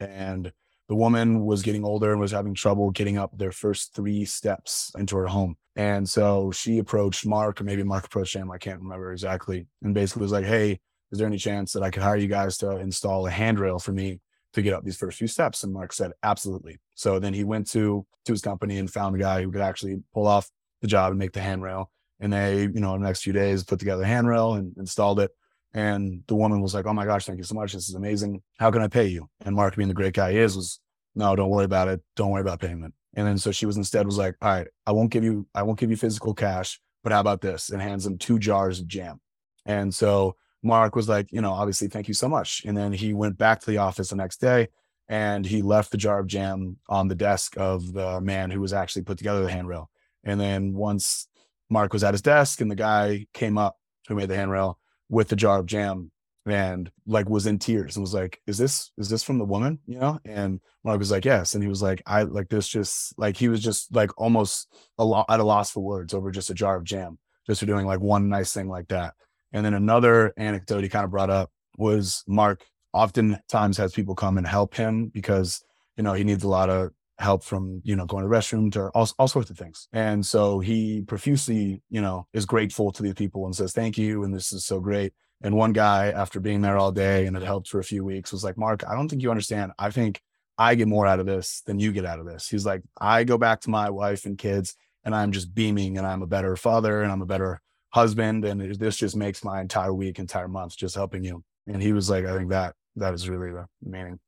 [0.00, 0.50] and
[0.88, 4.90] the woman was getting older and was having trouble getting up their first three steps
[4.96, 5.58] into her home.
[5.78, 8.50] And so she approached Mark, or maybe Mark approached him.
[8.50, 9.68] I can't remember exactly.
[9.80, 10.80] And basically was like, Hey,
[11.12, 13.92] is there any chance that I could hire you guys to install a handrail for
[13.92, 14.20] me
[14.54, 15.62] to get up these first few steps?
[15.62, 16.80] And Mark said, Absolutely.
[16.96, 20.02] So then he went to to his company and found a guy who could actually
[20.12, 20.50] pull off
[20.82, 21.92] the job and make the handrail.
[22.18, 25.20] And they, you know, in the next few days put together a handrail and installed
[25.20, 25.30] it.
[25.74, 27.72] And the woman was like, Oh my gosh, thank you so much.
[27.72, 28.42] This is amazing.
[28.58, 29.30] How can I pay you?
[29.44, 30.80] And Mark, being the great guy he is, was,
[31.14, 32.00] No, don't worry about it.
[32.16, 32.94] Don't worry about payment.
[33.14, 35.62] And then so she was instead was like, All right, I won't give you, I
[35.62, 37.70] won't give you physical cash, but how about this?
[37.70, 39.20] And hands him two jars of jam.
[39.66, 42.62] And so Mark was like, you know, obviously, thank you so much.
[42.64, 44.68] And then he went back to the office the next day
[45.08, 48.72] and he left the jar of jam on the desk of the man who was
[48.72, 49.90] actually put together the handrail.
[50.24, 51.28] And then once
[51.70, 55.28] Mark was at his desk and the guy came up who made the handrail with
[55.28, 56.10] the jar of jam,
[56.48, 59.78] and like was in tears and was like, "Is this is this from the woman?"
[59.86, 63.18] You know, and Mark was like, "Yes," and he was like, "I like this just
[63.18, 66.50] like he was just like almost a lot at a loss for words over just
[66.50, 69.14] a jar of jam, just for doing like one nice thing like that."
[69.52, 74.38] And then another anecdote he kind of brought up was Mark oftentimes has people come
[74.38, 75.62] and help him because
[75.96, 78.70] you know he needs a lot of help from you know going to the restroom
[78.72, 83.02] to all, all sorts of things and so he profusely you know is grateful to
[83.02, 86.40] these people and says thank you and this is so great and one guy after
[86.40, 88.94] being there all day and it helped for a few weeks was like mark i
[88.94, 90.20] don't think you understand i think
[90.58, 93.24] i get more out of this than you get out of this he's like i
[93.24, 94.74] go back to my wife and kids
[95.04, 98.60] and i'm just beaming and i'm a better father and i'm a better husband and
[98.76, 102.24] this just makes my entire week entire month just helping you and he was like
[102.26, 104.18] i think that that is really the meaning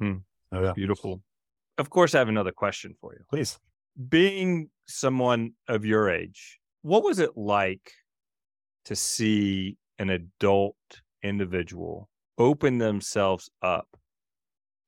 [0.00, 0.18] Hmm.
[0.52, 1.22] oh, yeah Beautiful.
[1.78, 3.20] Of course, I have another question for you.
[3.30, 3.58] please
[4.08, 7.92] Being someone of your age, what was it like
[8.84, 10.76] to see an adult
[11.22, 12.08] individual
[12.38, 13.88] open themselves up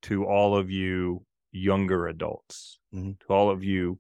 [0.03, 3.19] to all of you younger adults, Mhm.
[3.21, 3.99] to all of you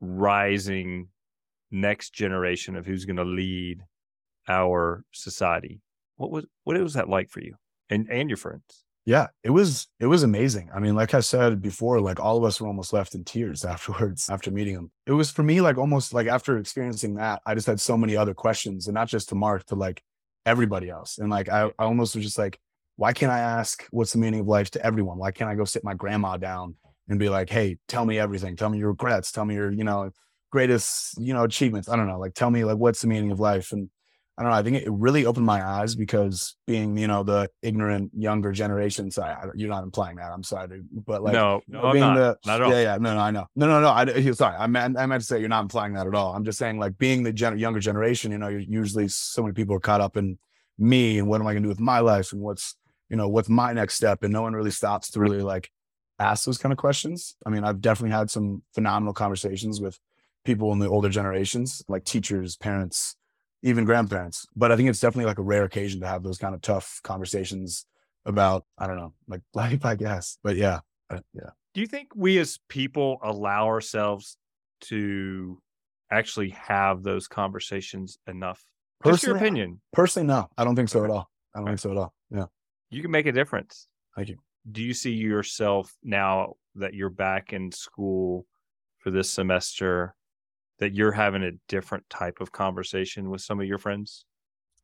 [0.00, 1.08] rising
[1.70, 3.82] next generation of who's going to lead
[4.48, 5.80] our society?
[6.16, 7.54] What was what was that like for you
[7.88, 8.84] and and your friends?
[9.06, 10.70] Yeah, it was it was amazing.
[10.74, 13.64] I mean, like I said before, like all of us were almost left in tears
[13.74, 14.90] afterwards after meeting him.
[15.06, 18.16] It was for me like almost like after experiencing that, I just had so many
[18.16, 20.02] other questions, and not just to Mark, to like
[20.46, 21.18] everybody else.
[21.18, 22.58] And like I, I almost was just like,
[22.96, 25.18] why can't I ask what's the meaning of life to everyone?
[25.18, 26.76] Why can't I go sit my grandma down
[27.08, 29.84] and be like, hey, tell me everything, tell me your regrets, tell me your you
[29.84, 30.10] know
[30.50, 31.88] greatest you know achievements.
[31.88, 33.88] I don't know, like tell me like what's the meaning of life and
[34.40, 34.58] I don't know.
[34.58, 39.10] I think it really opened my eyes because being, you know, the ignorant younger generation.
[39.10, 40.32] Sorry, I, you're not implying that.
[40.32, 42.14] I'm sorry, but like, no, no, being not.
[42.14, 42.72] the Not at all.
[42.72, 43.90] yeah, yeah, no, no, I know, no, no, no.
[43.90, 46.34] I, sorry, I meant, I meant to say you're not implying that at all.
[46.34, 49.52] I'm just saying, like, being the gen- younger generation, you know, you're usually so many
[49.52, 50.38] people are caught up in
[50.78, 52.76] me and what am I going to do with my life and what's,
[53.10, 55.70] you know, what's my next step, and no one really stops to really like
[56.18, 57.36] ask those kind of questions.
[57.44, 59.98] I mean, I've definitely had some phenomenal conversations with
[60.46, 63.16] people in the older generations, like teachers, parents,
[63.62, 64.46] even grandparents.
[64.56, 67.00] But I think it's definitely like a rare occasion to have those kind of tough
[67.02, 67.86] conversations
[68.24, 70.38] about, I don't know, like life, I guess.
[70.42, 71.50] But yeah, yeah.
[71.74, 74.36] Do you think we as people allow ourselves
[74.82, 75.60] to
[76.10, 78.64] actually have those conversations enough?
[79.04, 79.80] Just your opinion.
[79.92, 81.30] Personally, no, I don't think so at all.
[81.54, 82.12] I don't think so at all.
[82.30, 82.46] Yeah.
[82.90, 83.86] You can make a difference.
[84.16, 84.36] Thank you.
[84.70, 88.46] Do you see yourself now that you're back in school
[88.98, 90.14] for this semester
[90.80, 94.24] that you're having a different type of conversation with some of your friends?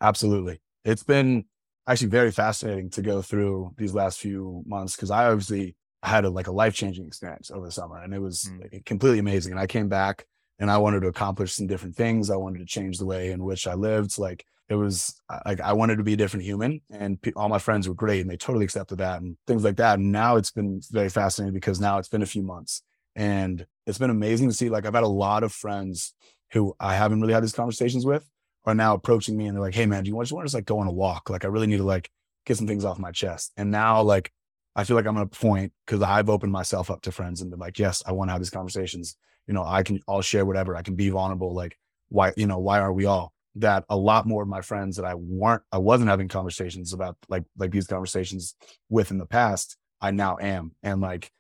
[0.01, 0.61] Absolutely.
[0.85, 1.45] It's been
[1.87, 6.31] actually very fascinating to go through these last few months because I obviously had a
[6.31, 8.85] like a life changing experience over the summer and it was Mm.
[8.85, 9.53] completely amazing.
[9.53, 10.27] And I came back
[10.59, 12.31] and I wanted to accomplish some different things.
[12.31, 14.19] I wanted to change the way in which I lived.
[14.19, 17.59] Like it was like I wanted to be a different human, and pe- all my
[17.59, 19.99] friends were great and they totally accepted that and things like that.
[19.99, 22.83] And now it's been very fascinating because now it's been a few months
[23.17, 24.69] and it's been amazing to see.
[24.69, 26.15] Like I've had a lot of friends
[26.53, 28.29] who I haven't really had these conversations with
[28.65, 30.47] are now approaching me and they're like, "Hey man, do you want just want to
[30.47, 31.31] just like go on a walk?
[31.31, 32.11] Like I really need to like
[32.45, 34.31] get some things off my chest." And now like
[34.77, 37.51] I feel like I'm at a point because I've opened myself up to friends and
[37.51, 39.17] been like, "Yes, I want to have these conversations.
[39.47, 40.77] You know, I can I'll share whatever.
[40.77, 41.55] I can be vulnerable.
[41.55, 44.97] Like why you know why are we all?" That a lot more of my friends
[44.97, 48.55] that I weren't I wasn't having conversations about like like these conversations
[48.91, 51.33] with in the past I now am and like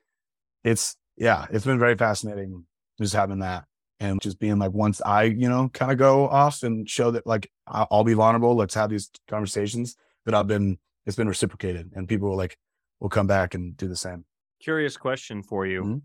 [0.65, 2.65] it's yeah it's been very fascinating
[3.01, 3.65] just having that
[4.01, 7.27] and just being like once i you know kind of go off and show that
[7.27, 11.93] like I- i'll be vulnerable let's have these conversations that i've been it's been reciprocated
[11.95, 12.57] and people will like
[13.01, 14.25] will come back and do the same
[14.59, 15.83] Curious question for you.
[15.83, 16.03] Mhm.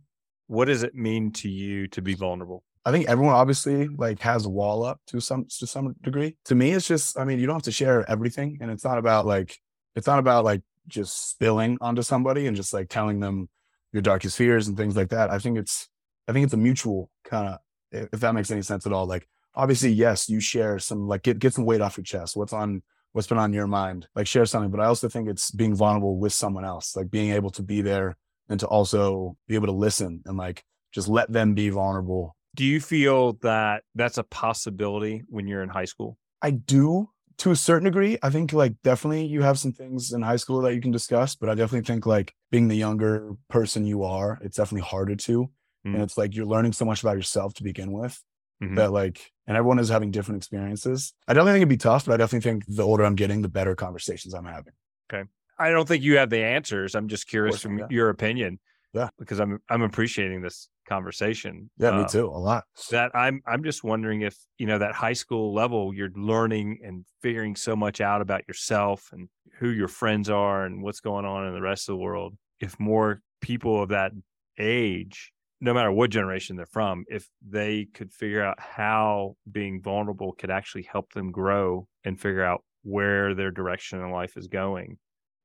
[0.47, 2.63] What does it mean to you to be vulnerable?
[2.83, 6.55] i think everyone obviously like has a wall up to some to some degree to
[6.55, 9.25] me it's just i mean you don't have to share everything and it's not about
[9.25, 9.57] like
[9.95, 13.47] it's not about like just spilling onto somebody and just like telling them
[13.91, 15.87] your darkest fears and things like that i think it's
[16.27, 17.59] i think it's a mutual kind of
[17.91, 21.39] if that makes any sense at all like obviously yes you share some like get
[21.39, 22.81] get some weight off your chest what's on
[23.13, 26.17] what's been on your mind like share something but i also think it's being vulnerable
[26.17, 28.15] with someone else like being able to be there
[28.49, 32.65] and to also be able to listen and like just let them be vulnerable Do
[32.65, 36.17] you feel that that's a possibility when you're in high school?
[36.41, 37.09] I do
[37.41, 38.19] to a certain degree.
[38.21, 41.35] I think like definitely you have some things in high school that you can discuss,
[41.35, 45.49] but I definitely think like being the younger person you are, it's definitely harder to.
[45.85, 45.95] Mm.
[45.95, 48.23] And it's like you're learning so much about yourself to begin with
[48.61, 48.75] Mhm.
[48.75, 51.15] that like, and everyone is having different experiences.
[51.27, 53.49] I definitely think it'd be tough, but I definitely think the older I'm getting, the
[53.49, 54.73] better conversations I'm having.
[55.11, 55.27] Okay.
[55.57, 56.93] I don't think you have the answers.
[56.93, 57.87] I'm just curious from yeah.
[57.89, 58.59] your opinion.
[58.93, 59.09] Yeah.
[59.17, 61.69] Because I'm I'm appreciating this conversation.
[61.77, 62.25] Yeah, me uh, too.
[62.25, 62.63] A lot.
[62.91, 67.05] that I'm I'm just wondering if you know that high school level you're learning and
[67.21, 71.47] figuring so much out about yourself and who your friends are and what's going on
[71.47, 72.35] in the rest of the world.
[72.59, 74.11] If more people of that
[74.59, 80.33] age, no matter what generation they're from, if they could figure out how being vulnerable
[80.33, 84.97] could actually help them grow and figure out where their direction in life is going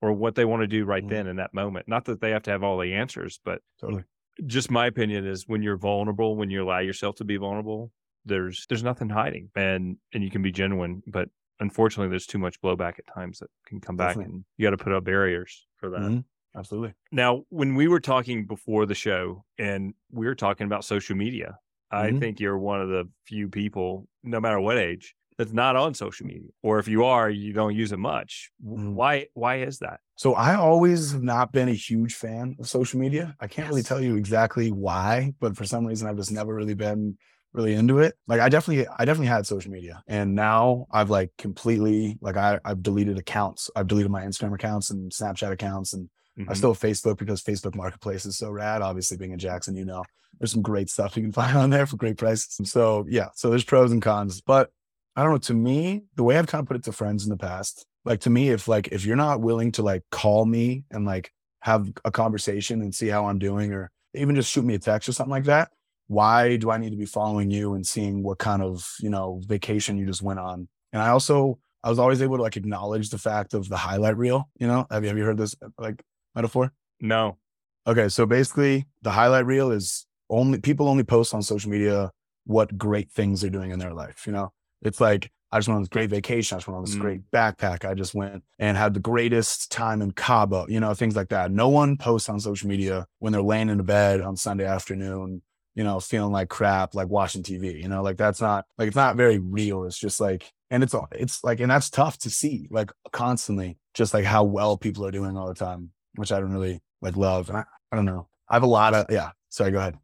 [0.03, 1.11] or what they want to do right Mhm.
[1.11, 1.87] then in that moment.
[1.89, 4.05] Not that they have to have all the answers, but Totally.
[4.47, 7.93] Just my opinion is when you're vulnerable, when you allow yourself to be vulnerable,
[8.25, 11.29] there's there's nothing hiding and and you can be genuine, but
[11.61, 14.35] unfortunately there's too much blowback at times that can come back Definitely.
[14.35, 16.13] and you got to put up barriers for that.
[16.13, 16.25] Mhm.
[16.55, 16.95] Absolutely.
[17.13, 21.59] Now, when we were talking before the show and we were talking about social media,
[21.91, 22.19] I Mhm.
[22.19, 26.27] think you're one of the few people, no matter what age, that's not on social
[26.27, 26.51] media.
[26.63, 28.51] Or if you are, you don't use it much.
[28.65, 28.95] Mhm.
[28.95, 30.01] Why why is that?
[30.17, 33.37] So I always have not been a huge fan of social media.
[33.41, 36.75] I can't really tell you exactly why, but for some reason I've just never really
[36.75, 37.19] been
[37.53, 38.15] really into it.
[38.27, 40.03] Like I definitely I definitely had social media.
[40.09, 43.71] And now I've like completely like I I've deleted accounts.
[43.77, 46.57] I've deleted my Instagram accounts and Snapchat accounts and I Mhm.
[46.57, 48.83] still have Facebook because Facebook Marketplace is so rad.
[48.83, 50.05] Obviously, being in Jackson, you know,
[50.39, 52.57] there's some great stuff you can find on there for great prices.
[52.59, 54.43] And so, yeah, so there's pros and cons.
[54.43, 54.71] But
[55.15, 55.39] I don't know.
[55.39, 58.21] To me, the way I've kind of put it to friends in the past, like
[58.21, 61.91] to me, if like if you're not willing to like call me and like have
[62.05, 65.13] a conversation and see how I'm doing, or even just shoot me a text or
[65.13, 65.71] something like that,
[66.07, 69.43] why do I need to be following you and seeing what kind of you know
[69.47, 70.69] vacation you just went on?
[70.93, 74.17] And I also I was always able to like acknowledge the fact of the highlight
[74.17, 74.49] reel.
[74.59, 76.03] You know, have you have you heard this uh, like
[76.35, 76.73] metaphor?
[77.01, 77.39] No.
[77.87, 82.11] Okay, so basically, the highlight reel is only people only post on social media
[82.45, 84.27] what great things they're doing in their life.
[84.27, 86.57] You know, it's like I just went on this great vacation.
[86.57, 87.01] I just went on this Mm.
[87.01, 87.85] great backpack.
[87.89, 90.67] I just went and had the greatest time in Cabo.
[90.69, 91.51] You know, things like that.
[91.53, 95.43] No one posts on social media when they're laying in bed on Sunday afternoon.
[95.75, 97.81] You know, feeling like crap, like watching TV.
[97.81, 99.85] You know, like that's not like it's not very real.
[99.85, 103.77] It's just like, and it's all it's like, and that's tough to see, like constantly,
[103.95, 107.17] just like how well people are doing all the time, which I don't really like
[107.17, 107.51] love.
[107.51, 108.27] And I, I don't know.
[108.49, 109.31] I have a lot of yeah.
[109.51, 109.97] Sorry, go ahead.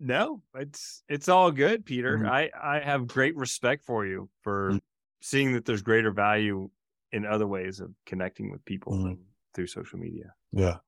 [0.00, 2.18] No, it's it's all good, Peter.
[2.18, 2.28] Mhm.
[2.28, 4.80] I I have great respect for you for Mm.
[5.22, 6.70] seeing that there's greater value
[7.12, 9.18] in other ways of connecting with people Mhm.
[9.54, 10.34] through social media.
[10.52, 10.78] Yeah.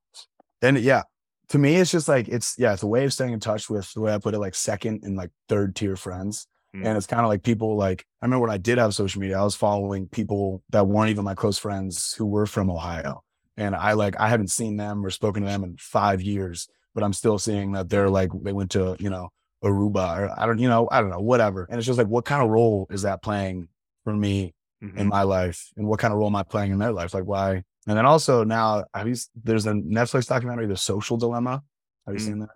[0.62, 1.02] And yeah,
[1.48, 3.92] to me, it's just like it's yeah, it's a way of staying in touch with
[3.92, 6.46] the way I put it, like second and like third tier friends.
[6.74, 6.86] Mm.
[6.86, 9.38] And it's kind of like people like I remember when I did have social media,
[9.38, 13.22] I was following people that weren't even my close friends who were from Ohio.
[13.56, 17.02] And I like I haven't seen them or spoken to them in five years, but
[17.04, 19.30] I'm still seeing that they're like they went to, you know,
[19.64, 21.66] Aruba or I don't, you know, I don't know, whatever.
[21.70, 23.68] And it's just like what kind of role is that playing
[24.04, 24.96] for me Mhm.
[24.98, 27.14] in my life and what kind of role am I playing in their life?
[27.14, 27.62] Like why?
[27.86, 31.62] And then also now have you, there's a Netflix documentary, The Social Dilemma.
[32.06, 32.24] Have you Mm.
[32.24, 32.48] seen that?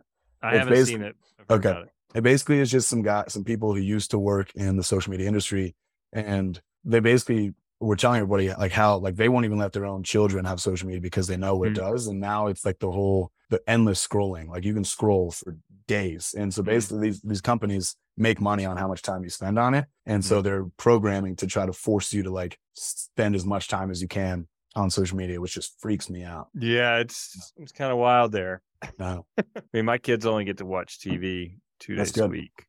[0.42, 1.16] I it's haven't basi- seen it.
[1.48, 1.70] Okay.
[1.70, 1.88] it.
[2.16, 5.10] It basically is just some guy, some people who used to work in the social
[5.12, 5.76] media industry
[6.12, 10.02] and they basically were telling everybody like how like they won't even let their own
[10.02, 11.72] children have social media because they know what Mm.
[11.72, 12.06] it does.
[12.06, 14.48] And now it's like the whole the endless scrolling.
[14.48, 16.34] Like you can scroll for days.
[16.36, 16.66] And so Mm.
[16.66, 19.84] basically these these companies make money on how much time you spend on it.
[20.06, 23.90] And so they're programming to try to force you to like spend as much time
[23.90, 26.48] as you can on social media, which just freaks me out.
[26.54, 28.62] Yeah, it's it's kind of wild there.
[28.98, 32.30] No, I mean, my kids only get to watch TV two That's days a good.
[32.30, 32.66] week.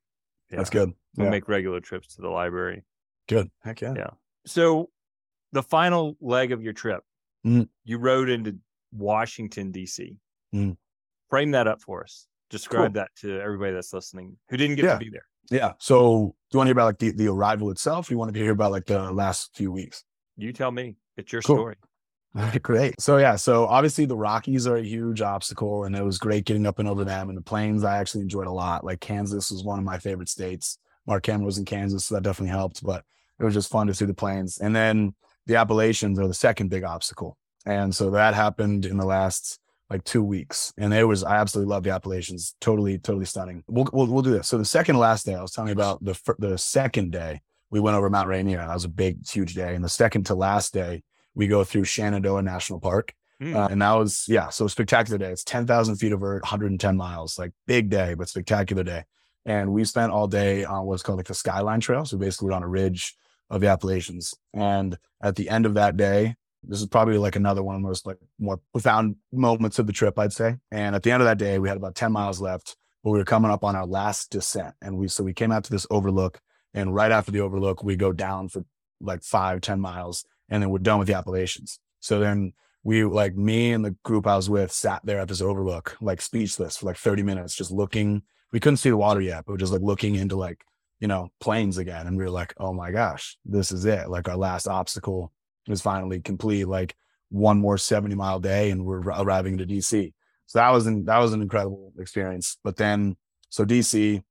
[0.50, 0.86] that's Yeah.
[0.86, 0.94] good.
[1.16, 2.84] We Yeah, make regular trips to the library.
[3.28, 3.50] good.
[3.64, 3.94] Heck yeah.
[3.96, 4.10] Yeah.
[4.46, 4.90] So,
[5.58, 7.04] the final leg of your trip,
[7.46, 7.68] Mhm.
[7.84, 8.58] you rode into
[8.92, 10.18] Washington D.C.
[10.54, 10.78] Mhm.
[11.30, 12.28] Frame that up for us.
[12.50, 14.94] Describe that to everybody that's listening who didn't get Yeah.
[14.94, 15.26] to be there.
[15.52, 15.74] Yeah.
[15.80, 18.10] So do you want to hear about like the, the arrival itself?
[18.10, 20.04] Or you want to hear about like the last few weeks?
[20.38, 20.96] You tell me.
[21.18, 21.58] It's your Cool.
[21.58, 21.76] story.
[22.62, 23.02] Great.
[23.02, 26.68] So yeah, so obviously the Rockies are a huge obstacle, and it was great getting
[26.68, 27.30] up and over them.
[27.30, 28.84] And the plains I actually enjoyed a lot.
[28.86, 30.78] Like Kansas was one of my favorite states.
[31.08, 32.84] Mark Cameron was in Kansas, so that definitely helped.
[32.84, 33.04] But
[33.40, 34.60] it was just fun to see the plains.
[34.60, 35.16] And then
[35.48, 40.04] the Appalachians are the second big obstacle, and so that happened in the last like
[40.04, 40.74] two weeks.
[40.78, 42.56] And it was I absolutely love the Appalachians.
[42.62, 43.64] Totally, totally stunning.
[43.68, 44.48] We'll we'll, we'll do this.
[44.48, 47.42] So the second to last day, I was telling you about the the second day
[47.70, 48.58] we went over Mount Rainier.
[48.60, 49.76] That was a big, huge day.
[49.76, 51.04] And the second to last day,
[51.36, 53.14] we go through Shenandoah National Park.
[53.40, 53.56] Hmm.
[53.56, 55.32] Uh, and that was, yeah, so spectacular day.
[55.32, 59.04] It's 10,000 feet over 110 miles, like big day, but spectacular day.
[59.46, 62.06] And we spent all day on what's called like the Skyline Trail.
[62.06, 63.16] So basically, we're on a ridge
[63.50, 64.34] of the Appalachians.
[64.54, 67.88] And at the end of that day, this is probably like another one of the
[67.88, 70.58] most like more profound moments of the trip, I'd say.
[70.72, 73.20] And at the end of that day, we had about 10 miles left, but we
[73.20, 74.76] were coming up on our last descent.
[74.82, 76.40] And we, so we came out to this overlook.
[76.74, 78.66] And right after the overlook, we go down for
[79.00, 81.80] like five, 10 miles, and then we're done with the Appalachians.
[82.00, 85.42] So then we, like me and the group I was with, sat there at this
[85.42, 89.46] overlook, like speechless for like 30 minutes, just looking we couldn't see the water yet,
[89.46, 90.64] but just like looking into like,
[91.00, 92.08] you know, plains again.
[92.08, 94.10] And we were like, oh my gosh, this is it.
[94.10, 95.32] Like our last obstacle
[95.68, 96.68] is finally complete.
[96.68, 96.96] Like
[97.30, 100.14] one more 70 mile day and we're arriving to DC.
[100.46, 102.58] So that was an, that was an incredible experience.
[102.64, 103.18] But then,
[103.50, 104.22] so DC,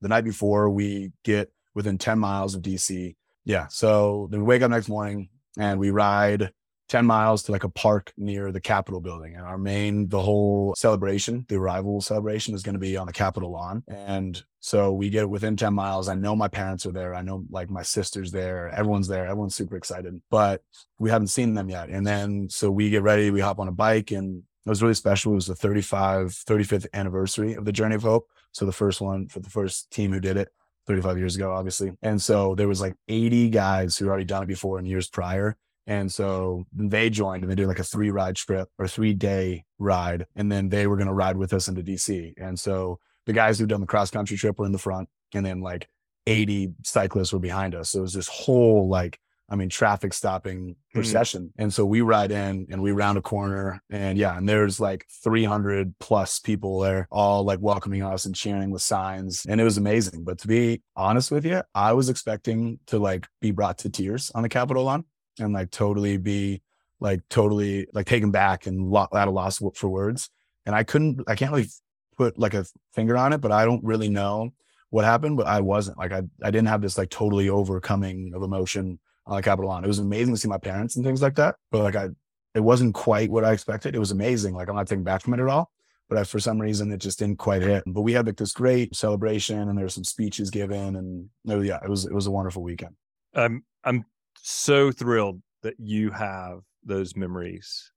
[0.00, 3.14] the night before we get within 10 miles of DC.
[3.44, 3.66] Yeah.
[3.68, 5.28] So then we wake up next morning
[5.58, 6.50] and we ride
[6.88, 9.34] 10 miles to like a park near the Capitol building.
[9.34, 13.12] And our main, the whole celebration, the arrival celebration is going to be on the
[13.12, 13.82] Capitol lawn.
[13.88, 16.08] And so we get within 10 miles.
[16.08, 17.14] I know my parents are there.
[17.14, 18.68] I know like my sister's there.
[18.70, 19.24] Everyone's there.
[19.24, 20.60] Everyone's super excited, but
[20.98, 21.88] we haven't seen them yet.
[21.88, 24.94] And then so we get ready, we hop on a bike and it was really
[24.94, 25.30] special.
[25.30, 28.26] It was the 35, 35th anniversary of the Journey of Hope.
[28.50, 30.48] So the first one for the first team who did it
[30.88, 31.92] 35 years ago, obviously.
[32.02, 35.56] And so there was like 80 guys who already done it before in years prior.
[35.86, 39.64] And so they joined and they did like a three ride trip or three day
[39.78, 40.26] ride.
[40.34, 42.34] And then they were going to ride with us into DC.
[42.36, 45.44] And so the guys who'd done the cross country trip were in the front and
[45.44, 45.88] then like
[46.26, 47.90] 80 cyclists were behind us.
[47.90, 49.18] So it was this whole like,
[49.48, 50.98] I mean, traffic stopping mm-hmm.
[50.98, 51.42] procession.
[51.44, 51.62] Mm-hmm.
[51.62, 55.06] And so we ride in and we round a corner and yeah, and there's like
[55.24, 59.44] 300 plus people there, all like welcoming us and cheering with signs.
[59.48, 60.24] And it was amazing.
[60.24, 64.32] But to be honest with you, I was expecting to like be brought to tears
[64.34, 65.04] on the Capitol lawn
[65.38, 66.62] and like totally be
[66.98, 70.30] like totally like taken back and lo- at a loss for words.
[70.64, 71.68] And I couldn't, I can't really
[72.16, 72.64] put like a
[72.94, 74.52] finger on it, but I don't really know
[74.90, 75.36] what happened.
[75.36, 79.36] But I wasn't like I, I didn't have this like totally overcoming of emotion on
[79.36, 79.84] the Capitol lawn.
[79.84, 81.56] It was amazing to see my parents and things like that.
[81.70, 82.08] But like I,
[82.54, 83.94] it wasn't quite what I expected.
[83.94, 84.54] It was amazing.
[84.54, 85.70] Like I'm not taking back from it at all.
[86.08, 87.82] But I, for some reason, it just didn't quite hit.
[87.84, 91.60] But we had like this great celebration, and there were some speeches given, and oh
[91.60, 92.94] yeah, it was it was a wonderful weekend.
[93.34, 94.04] I'm I'm
[94.36, 97.90] so thrilled that you have those memories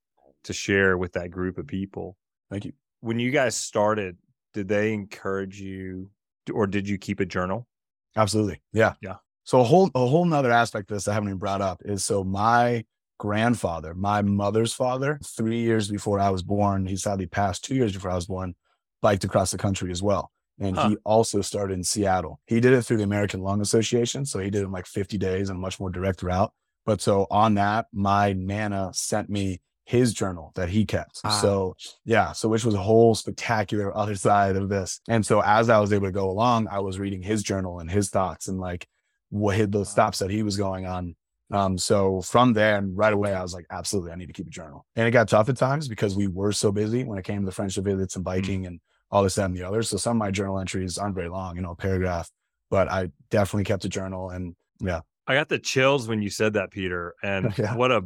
[0.43, 2.17] to share with that group of people.
[2.49, 2.73] Thank you.
[3.01, 4.17] When you guys started,
[4.53, 6.11] did they encourage you
[6.53, 7.67] or did you keep a journal?
[8.15, 8.61] Absolutely.
[8.73, 8.93] Yeah.
[9.01, 9.17] Yeah.
[9.43, 12.03] So a whole a whole nother aspect of this I haven't even brought up is
[12.05, 12.85] so my
[13.17, 17.93] grandfather, my mother's father, three years before I was born, he sadly passed two years
[17.93, 18.55] before I was born,
[19.01, 20.89] biked across the country as well and huh.
[20.89, 22.39] he also started in Seattle.
[22.45, 25.17] He did it through the American Lung Association, so he did it in like 50
[25.17, 26.51] days and a much more direct route.
[26.85, 31.19] But so on that, my nana sent me his journal that he kept.
[31.23, 31.29] Ah.
[31.29, 31.75] So
[32.05, 35.01] yeah, so which was a whole spectacular other side of this.
[35.09, 37.89] And so as I was able to go along, I was reading his journal and
[37.89, 38.87] his thoughts and like
[39.29, 41.15] what hit the stops that he was going on.
[41.51, 44.45] Um, so from there and right away, I was like, absolutely, I need to keep
[44.45, 44.85] a journal.
[44.95, 47.45] And it got tough at times because we were so busy when it came to
[47.47, 48.41] the friendship visits and mm-hmm.
[48.41, 48.67] biking mm-hmm.
[48.67, 49.81] and all this, that, and the other.
[49.81, 52.29] So some of my journal entries aren't very long, you know, paragraph,
[52.69, 55.01] but I definitely kept a journal and yeah.
[55.25, 57.15] I got the chills when you said that, Peter.
[57.23, 57.73] And yeah.
[57.73, 58.03] what a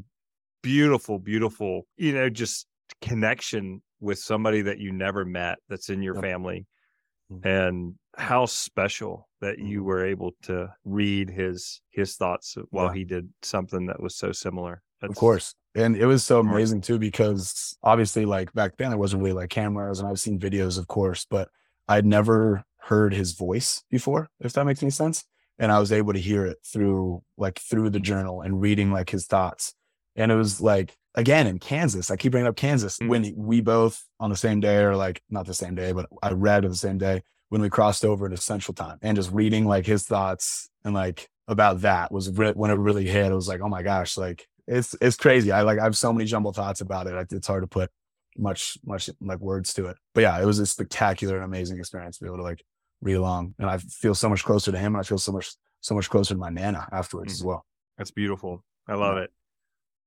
[0.64, 2.66] beautiful, beautiful, you know, just
[3.02, 6.24] connection with somebody that you never met that's in your yep.
[6.24, 6.66] family.
[7.32, 7.48] Mm-hmm.
[7.48, 9.88] And how special that you mm-hmm.
[9.88, 12.94] were able to read his his thoughts while yeah.
[12.94, 14.82] he did something that was so similar.
[15.02, 15.56] That's, of course.
[15.76, 19.50] And it was so amazing too, because obviously, like back then, there wasn't really like
[19.50, 21.50] cameras, and I've seen videos, of course, but
[21.88, 25.26] I'd never heard his voice before, if that makes any sense.
[25.58, 29.10] And I was able to hear it through like through the journal and reading like
[29.10, 29.74] his thoughts.
[30.16, 33.10] And it was like, again, in Kansas, I keep bringing up Kansas mm-hmm.
[33.10, 36.32] when we both on the same day, or like not the same day, but I
[36.32, 39.66] read on the same day when we crossed over into Central Time and just reading
[39.66, 43.32] like his thoughts and like about that was re- when it really hit.
[43.32, 45.52] It was like, oh my gosh, like it's it's crazy.
[45.52, 47.32] I like I have so many jumbled thoughts about it.
[47.32, 47.90] It's hard to put
[48.38, 49.98] much much like words to it.
[50.14, 52.64] But yeah, it was a spectacular and amazing experience to be able to like
[53.02, 55.54] read along, and I feel so much closer to him, and I feel so much
[55.82, 57.36] so much closer to my nana afterwards mm.
[57.36, 57.66] as well.
[57.98, 58.64] That's beautiful.
[58.88, 59.24] I love yeah.
[59.24, 59.32] it.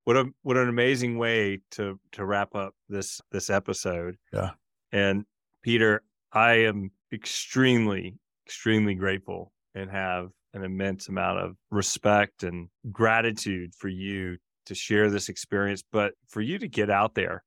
[0.06, 4.16] What a what an amazing way to to wrap up this this episode.
[4.32, 4.50] Yeah.
[4.92, 5.24] And
[5.62, 13.74] Peter, I am extremely extremely grateful and have an immense amount of respect and gratitude
[13.74, 14.36] for you
[14.66, 17.42] to share this experience, but for you to get out there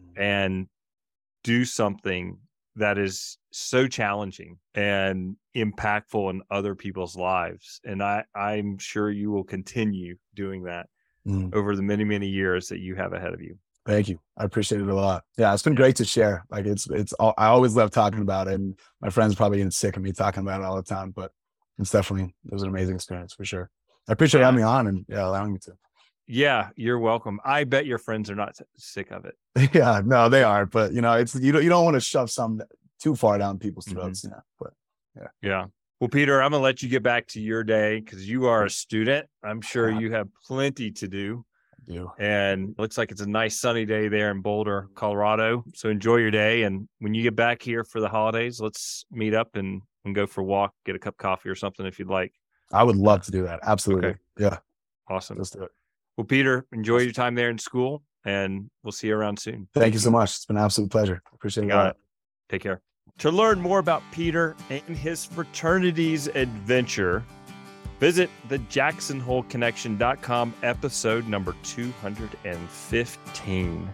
[0.00, 0.20] mm-hmm.
[0.20, 0.66] and
[1.44, 2.38] do something
[2.74, 7.80] that is so challenging and impactful in other people's lives.
[7.84, 10.86] And I, I'm sure you will continue doing that
[11.30, 11.54] mm.
[11.54, 13.56] over the many, many years that you have ahead of you.
[13.86, 14.18] Thank you.
[14.36, 15.24] I appreciate it a lot.
[15.38, 16.44] Yeah, it's been great to share.
[16.50, 18.54] Like it's, it's, all, I always love talking about it.
[18.54, 21.32] And my friends probably getting sick of me talking about it all the time, but
[21.78, 23.70] it's definitely, it was an amazing experience for sure.
[24.08, 25.72] I appreciate having me on and yeah, allowing me to.
[26.26, 27.40] Yeah, you're welcome.
[27.44, 29.36] I bet your friends are not sick of it.
[29.74, 30.70] yeah, no, they aren't.
[30.70, 32.60] But you know, it's you don't you don't want to shove some
[33.00, 33.98] too far down people's mm-hmm.
[33.98, 34.20] throats.
[34.20, 34.28] Mm-hmm.
[34.28, 34.72] You know, but
[35.16, 35.66] yeah, yeah.
[36.00, 38.70] Well, Peter, I'm gonna let you get back to your day because you are a
[38.70, 39.26] student.
[39.44, 41.44] I'm sure you have plenty to do.
[41.74, 42.10] I do.
[42.18, 45.62] And looks like it's a nice sunny day there in Boulder, Colorado.
[45.74, 46.62] So enjoy your day.
[46.62, 50.26] And when you get back here for the holidays, let's meet up and, and go
[50.26, 52.32] for a walk, get a cup of coffee or something if you'd like.
[52.72, 53.60] I would love to do that.
[53.62, 54.10] Absolutely.
[54.10, 54.18] Okay.
[54.38, 54.56] Yeah.
[55.06, 55.36] Awesome.
[55.36, 55.70] Let's do it.
[56.16, 59.68] Well, Peter, enjoy your time there in school and we'll see you around soon.
[59.74, 60.30] Thank you so much.
[60.30, 61.20] It's been an absolute pleasure.
[61.34, 61.96] Appreciate You got it.
[62.48, 62.80] Take care.
[63.18, 67.22] To learn more about Peter and his fraternity's adventure,
[67.98, 73.90] visit the jacksonholeconnection.com episode number 215.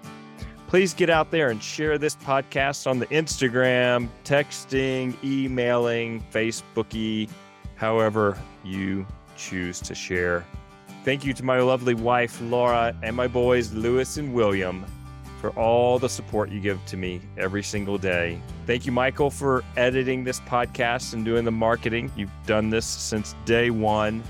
[0.69, 7.29] Please get out there and share this podcast on the Instagram, texting, emailing, Facebooky,
[7.77, 9.07] however you
[9.37, 10.45] choose to share.
[11.05, 14.85] Thank you to my lovely wife, Laura, and my boys, Lewis and William
[15.41, 18.41] for all the support you give to me every single day.
[18.67, 22.11] Thank you, Michael, for editing this podcast and doing the marketing.
[22.17, 24.23] You've done this since day one.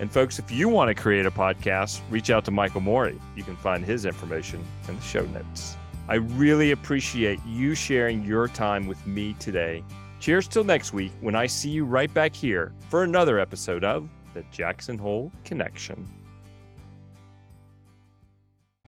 [0.00, 3.20] And folks, if you want to create a podcast, reach out to Michael Moeri.
[3.36, 5.76] You can find his information in the show notes.
[6.08, 9.84] I really appreciate you sharing your time with me today.
[10.20, 14.08] Cheers till next week when I see you right back here for another episode of
[14.34, 16.08] the Jackson Hole Connection.